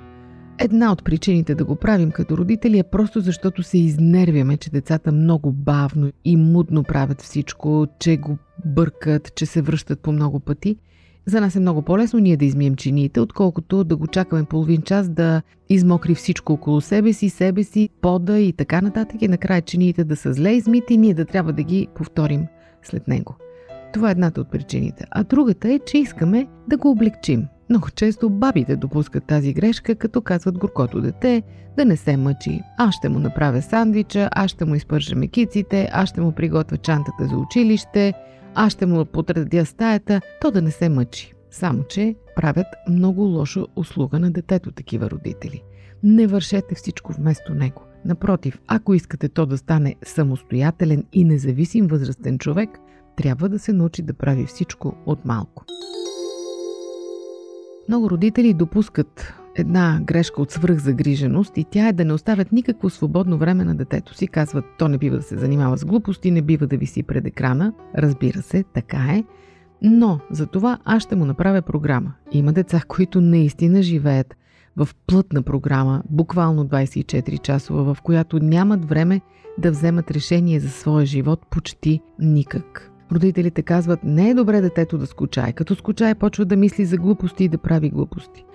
Една 0.59 0.91
от 0.91 1.03
причините 1.03 1.55
да 1.55 1.65
го 1.65 1.75
правим 1.75 2.11
като 2.11 2.37
родители 2.37 2.79
е 2.79 2.83
просто 2.83 3.19
защото 3.19 3.63
се 3.63 3.77
изнервяме, 3.77 4.57
че 4.57 4.71
децата 4.71 5.11
много 5.11 5.51
бавно 5.51 6.11
и 6.25 6.37
мудно 6.37 6.83
правят 6.83 7.21
всичко, 7.21 7.87
че 7.99 8.17
го 8.17 8.37
бъркат, 8.65 9.35
че 9.35 9.45
се 9.45 9.61
връщат 9.61 9.99
по 9.99 10.11
много 10.11 10.39
пъти– 10.39 10.77
за 11.27 11.41
нас 11.41 11.55
е 11.55 11.59
много 11.59 11.81
по-лесно 11.81 12.19
ние 12.19 12.37
да 12.37 12.45
измием 12.45 12.75
чиниите, 12.75 13.19
отколкото 13.19 13.83
да 13.83 13.95
го 13.95 14.07
чакаме 14.07 14.43
половин 14.43 14.81
час 14.81 15.09
да 15.09 15.41
измокри 15.69 16.15
всичко 16.15 16.53
около 16.53 16.81
себе 16.81 17.13
си, 17.13 17.29
себе 17.29 17.63
си, 17.63 17.89
пода 18.01 18.39
и 18.39 18.53
така 18.53 18.81
нататък 18.81 19.21
и 19.21 19.27
накрая 19.27 19.61
чиниите 19.61 20.03
да 20.03 20.15
са 20.15 20.33
зле 20.33 20.51
измити 20.51 20.93
и 20.93 20.97
ние 20.97 21.13
да 21.13 21.25
трябва 21.25 21.53
да 21.53 21.63
ги 21.63 21.87
повторим 21.95 22.47
след 22.83 23.07
него. 23.07 23.35
Това 23.93 24.09
е 24.09 24.11
едната 24.11 24.41
от 24.41 24.51
причините. 24.51 25.05
А 25.11 25.23
другата 25.23 25.69
е, 25.69 25.79
че 25.79 25.97
искаме 25.97 26.47
да 26.67 26.77
го 26.77 26.91
облегчим. 26.91 27.47
Много 27.69 27.89
често 27.95 28.29
бабите 28.29 28.75
допускат 28.75 29.27
тази 29.27 29.53
грешка, 29.53 29.95
като 29.95 30.21
казват 30.21 30.57
горкото 30.57 31.01
дете 31.01 31.43
да 31.77 31.85
не 31.85 31.97
се 31.97 32.17
мъчи. 32.17 32.61
Аз 32.77 32.95
ще 32.95 33.09
му 33.09 33.19
направя 33.19 33.61
сандвича, 33.61 34.29
аз 34.31 34.51
ще 34.51 34.65
му 34.65 34.75
изпържа 34.75 35.15
мекиците, 35.15 35.89
аз 35.91 36.09
ще 36.09 36.21
му 36.21 36.31
приготвя 36.31 36.77
чантата 36.77 37.27
за 37.27 37.37
училище, 37.37 38.13
аз 38.55 38.73
ще 38.73 38.85
му 38.85 39.05
подредя 39.05 39.65
стаята, 39.65 40.21
то 40.41 40.51
да 40.51 40.61
не 40.61 40.71
се 40.71 40.89
мъчи. 40.89 41.33
Само, 41.51 41.83
че 41.83 42.15
правят 42.35 42.67
много 42.89 43.21
лошо 43.21 43.67
услуга 43.75 44.19
на 44.19 44.31
детето 44.31 44.71
такива 44.71 45.09
родители. 45.09 45.63
Не 46.03 46.27
вършете 46.27 46.75
всичко 46.75 47.13
вместо 47.13 47.53
него. 47.53 47.81
Напротив, 48.05 48.59
ако 48.67 48.93
искате 48.93 49.29
то 49.29 49.45
да 49.45 49.57
стане 49.57 49.95
самостоятелен 50.03 51.03
и 51.13 51.23
независим 51.23 51.87
възрастен 51.87 52.37
човек, 52.37 52.69
трябва 53.17 53.49
да 53.49 53.59
се 53.59 53.73
научи 53.73 54.01
да 54.01 54.13
прави 54.13 54.45
всичко 54.45 54.95
от 55.05 55.25
малко. 55.25 55.65
Много 57.87 58.09
родители 58.09 58.53
допускат 58.53 59.33
една 59.55 59.99
грешка 60.03 60.41
от 60.41 60.51
свръхзагриженост 60.51 61.57
и 61.57 61.65
тя 61.71 61.87
е 61.87 61.93
да 61.93 62.05
не 62.05 62.13
оставят 62.13 62.51
никакво 62.51 62.89
свободно 62.89 63.37
време 63.37 63.63
на 63.63 63.75
детето 63.75 64.13
си. 64.13 64.27
Казват, 64.27 64.65
то 64.77 64.87
не 64.87 64.97
бива 64.97 65.17
да 65.17 65.23
се 65.23 65.37
занимава 65.37 65.77
с 65.77 65.85
глупости, 65.85 66.31
не 66.31 66.41
бива 66.41 66.67
да 66.67 66.77
виси 66.77 67.03
пред 67.03 67.27
екрана. 67.27 67.73
Разбира 67.97 68.41
се, 68.41 68.63
така 68.73 68.97
е. 68.97 69.23
Но 69.81 70.19
за 70.31 70.47
това 70.47 70.79
аз 70.85 71.03
ще 71.03 71.15
му 71.15 71.25
направя 71.25 71.61
програма. 71.61 72.13
Има 72.31 72.53
деца, 72.53 72.81
които 72.87 73.21
наистина 73.21 73.81
живеят 73.81 74.35
в 74.77 74.89
плътна 75.07 75.41
програма, 75.41 76.03
буквално 76.09 76.65
24 76.65 77.41
часова, 77.41 77.93
в 77.93 78.01
която 78.01 78.39
нямат 78.39 78.89
време 78.89 79.21
да 79.57 79.71
вземат 79.71 80.11
решение 80.11 80.59
за 80.59 80.69
своя 80.69 81.05
живот 81.05 81.45
почти 81.49 82.01
никак. 82.19 82.94
Родителите 83.11 83.61
казват, 83.61 83.99
не 84.03 84.29
е 84.29 84.33
добре 84.33 84.61
детето 84.61 84.97
да 84.97 85.05
скучае. 85.05 85.53
Като 85.53 85.75
скучае, 85.75 86.15
почва 86.15 86.45
да 86.45 86.55
мисли 86.55 86.85
за 86.85 86.97
глупости 86.97 87.43
и 87.43 87.49
да 87.49 87.57
прави 87.57 87.89
глупости. 87.89 88.45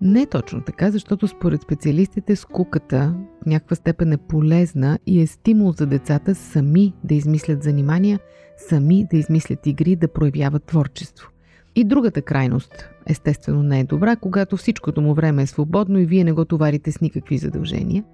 Не 0.00 0.22
е 0.22 0.26
точно 0.26 0.60
така, 0.60 0.90
защото 0.90 1.28
според 1.28 1.62
специалистите 1.62 2.36
скуката 2.36 3.14
в 3.42 3.46
някаква 3.46 3.76
степен 3.76 4.12
е 4.12 4.16
полезна 4.16 4.98
и 5.06 5.20
е 5.20 5.26
стимул 5.26 5.72
за 5.72 5.86
децата 5.86 6.34
сами 6.34 6.94
да 7.04 7.14
измислят 7.14 7.62
занимания, 7.62 8.20
сами 8.56 9.06
да 9.10 9.16
измислят 9.16 9.66
игри, 9.66 9.96
да 9.96 10.08
проявяват 10.08 10.64
творчество. 10.64 11.30
И 11.74 11.84
другата 11.84 12.22
крайност, 12.22 12.88
естествено, 13.06 13.62
не 13.62 13.80
е 13.80 13.84
добра, 13.84 14.16
когато 14.16 14.56
всичкото 14.56 15.00
му 15.00 15.14
време 15.14 15.42
е 15.42 15.46
свободно 15.46 15.98
и 15.98 16.06
вие 16.06 16.24
не 16.24 16.32
го 16.32 16.44
товарите 16.44 16.92
с 16.92 17.00
никакви 17.00 17.38
задължения, 17.38 18.04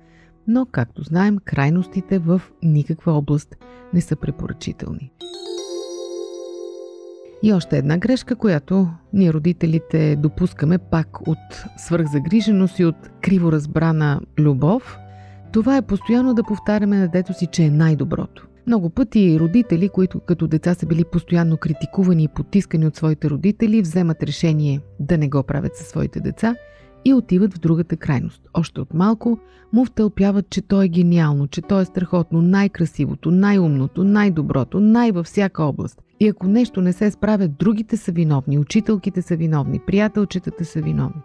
но, 0.46 0.66
както 0.66 1.02
знаем, 1.02 1.38
крайностите 1.44 2.18
в 2.18 2.42
никаква 2.62 3.12
област 3.12 3.56
не 3.94 4.00
са 4.00 4.16
препоръчителни. 4.16 5.12
И 7.44 7.52
още 7.52 7.78
една 7.78 7.98
грешка, 7.98 8.36
която 8.36 8.88
ние 9.12 9.32
родителите 9.32 10.16
допускаме 10.16 10.78
пак 10.78 11.28
от 11.28 11.64
свръхзагриженост 11.76 12.78
и 12.78 12.84
от 12.84 12.96
криво 13.22 13.52
разбрана 13.52 14.20
любов, 14.38 14.98
това 15.52 15.76
е 15.76 15.82
постоянно 15.82 16.34
да 16.34 16.42
повтаряме 16.42 16.98
на 16.98 17.08
дето 17.08 17.34
си, 17.34 17.46
че 17.46 17.64
е 17.64 17.70
най-доброто. 17.70 18.48
Много 18.66 18.90
пъти 18.90 19.40
родители, 19.40 19.88
които 19.88 20.20
като 20.20 20.46
деца 20.46 20.74
са 20.74 20.86
били 20.86 21.04
постоянно 21.04 21.56
критикувани 21.56 22.24
и 22.24 22.28
потискани 22.28 22.86
от 22.86 22.96
своите 22.96 23.30
родители, 23.30 23.82
вземат 23.82 24.22
решение 24.22 24.80
да 25.00 25.18
не 25.18 25.28
го 25.28 25.42
правят 25.42 25.76
със 25.76 25.86
своите 25.86 26.20
деца 26.20 26.54
и 27.04 27.14
отиват 27.14 27.54
в 27.54 27.60
другата 27.60 27.96
крайност. 27.96 28.48
Още 28.54 28.80
от 28.80 28.94
малко 28.94 29.38
му 29.72 29.84
втълпяват, 29.84 30.50
че 30.50 30.62
то 30.62 30.82
е 30.82 30.88
гениално, 30.88 31.46
че 31.46 31.62
то 31.62 31.80
е 31.80 31.84
страхотно, 31.84 32.42
най-красивото, 32.42 33.30
най-умното, 33.30 34.04
най-доброто, 34.04 34.80
най-във 34.80 35.26
всяка 35.26 35.64
област. 35.64 36.02
И 36.20 36.28
ако 36.28 36.46
нещо 36.46 36.80
не 36.80 36.92
се 36.92 37.10
справя, 37.10 37.48
другите 37.48 37.96
са 37.96 38.12
виновни, 38.12 38.58
учителките 38.58 39.22
са 39.22 39.36
виновни, 39.36 39.80
приятелчетата 39.86 40.64
са 40.64 40.80
виновни. 40.80 41.22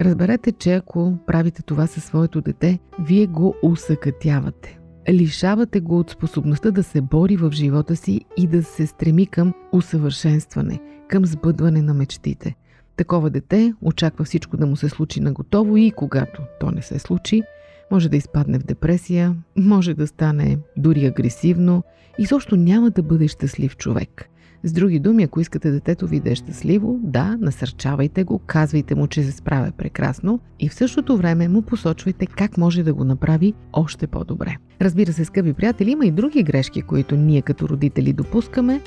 Разберете, 0.00 0.52
че 0.52 0.74
ако 0.74 1.14
правите 1.26 1.62
това 1.62 1.86
със 1.86 2.04
своето 2.04 2.40
дете, 2.40 2.78
вие 3.00 3.26
го 3.26 3.54
усъкътявате. 3.62 4.78
Лишавате 5.10 5.80
го 5.80 5.98
от 5.98 6.10
способността 6.10 6.70
да 6.70 6.82
се 6.82 7.00
бори 7.00 7.36
в 7.36 7.50
живота 7.50 7.96
си 7.96 8.20
и 8.36 8.46
да 8.46 8.62
се 8.62 8.86
стреми 8.86 9.26
към 9.26 9.52
усъвършенстване, 9.72 10.80
към 11.08 11.26
сбъдване 11.26 11.82
на 11.82 11.94
мечтите. 11.94 12.54
Такова 13.02 13.30
дете 13.30 13.74
очаква 13.82 14.24
всичко 14.24 14.56
да 14.56 14.66
му 14.66 14.76
се 14.76 14.88
случи 14.88 15.20
на 15.20 15.32
готово 15.32 15.76
и 15.76 15.90
когато 15.90 16.42
то 16.60 16.70
не 16.70 16.82
се 16.82 16.98
случи, 16.98 17.42
може 17.90 18.08
да 18.08 18.16
изпадне 18.16 18.58
в 18.58 18.64
депресия, 18.64 19.36
може 19.56 19.94
да 19.94 20.06
стане 20.06 20.58
дори 20.76 21.06
агресивно 21.06 21.82
и 22.18 22.26
също 22.26 22.56
няма 22.56 22.90
да 22.90 23.02
бъде 23.02 23.28
щастлив 23.28 23.76
човек. 23.76 24.28
С 24.64 24.72
други 24.72 24.98
думи, 24.98 25.22
ако 25.22 25.40
искате 25.40 25.70
детето 25.70 26.06
ви 26.06 26.20
да 26.20 26.30
е 26.30 26.34
щастливо, 26.34 27.00
да, 27.02 27.36
насърчавайте 27.40 28.24
го, 28.24 28.38
казвайте 28.38 28.94
му, 28.94 29.06
че 29.06 29.22
се 29.22 29.32
справя 29.32 29.72
прекрасно 29.78 30.40
и 30.60 30.68
в 30.68 30.74
същото 30.74 31.16
време 31.16 31.48
му 31.48 31.62
посочвайте 31.62 32.26
как 32.26 32.58
може 32.58 32.82
да 32.82 32.94
го 32.94 33.04
направи 33.04 33.54
още 33.72 34.06
по-добре. 34.06 34.56
Разбира 34.80 35.12
се, 35.12 35.24
скъпи 35.24 35.52
приятели, 35.52 35.90
има 35.90 36.06
и 36.06 36.10
други 36.10 36.42
грешки, 36.42 36.82
които 36.82 37.16
ние 37.16 37.42
като 37.42 37.68
родители 37.68 38.12
допускаме, 38.12 38.80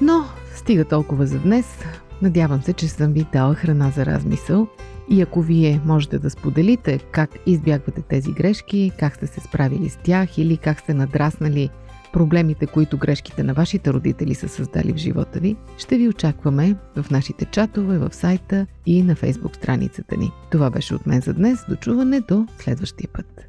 но 0.00 0.24
стига 0.54 0.84
толкова 0.84 1.26
за 1.26 1.38
днес. 1.38 1.84
Надявам 2.22 2.62
се, 2.62 2.72
че 2.72 2.88
съм 2.88 3.12
ви 3.12 3.26
дала 3.32 3.54
храна 3.54 3.90
за 3.90 4.06
размисъл 4.06 4.68
и 5.10 5.22
ако 5.22 5.42
вие 5.42 5.80
можете 5.84 6.18
да 6.18 6.30
споделите 6.30 6.98
как 6.98 7.30
избягвате 7.46 8.02
тези 8.02 8.32
грешки, 8.32 8.92
как 8.98 9.16
сте 9.16 9.26
се 9.26 9.40
справили 9.40 9.88
с 9.88 9.96
тях 9.96 10.38
или 10.38 10.56
как 10.56 10.80
сте 10.80 10.94
надраснали 10.94 11.70
проблемите, 12.12 12.66
които 12.66 12.98
грешките 12.98 13.42
на 13.42 13.54
вашите 13.54 13.92
родители 13.92 14.34
са 14.34 14.48
създали 14.48 14.92
в 14.92 14.96
живота 14.96 15.40
ви, 15.40 15.56
ще 15.78 15.96
ви 15.96 16.08
очакваме 16.08 16.76
в 16.96 17.10
нашите 17.10 17.44
чатове, 17.44 17.98
в 17.98 18.14
сайта 18.14 18.66
и 18.86 19.02
на 19.02 19.16
фейсбук 19.16 19.56
страницата 19.56 20.16
ни. 20.16 20.30
Това 20.50 20.70
беше 20.70 20.94
от 20.94 21.06
мен 21.06 21.20
за 21.20 21.34
днес. 21.34 21.64
Дочуване 21.68 22.20
до 22.20 22.46
следващия 22.58 23.08
път. 23.12 23.48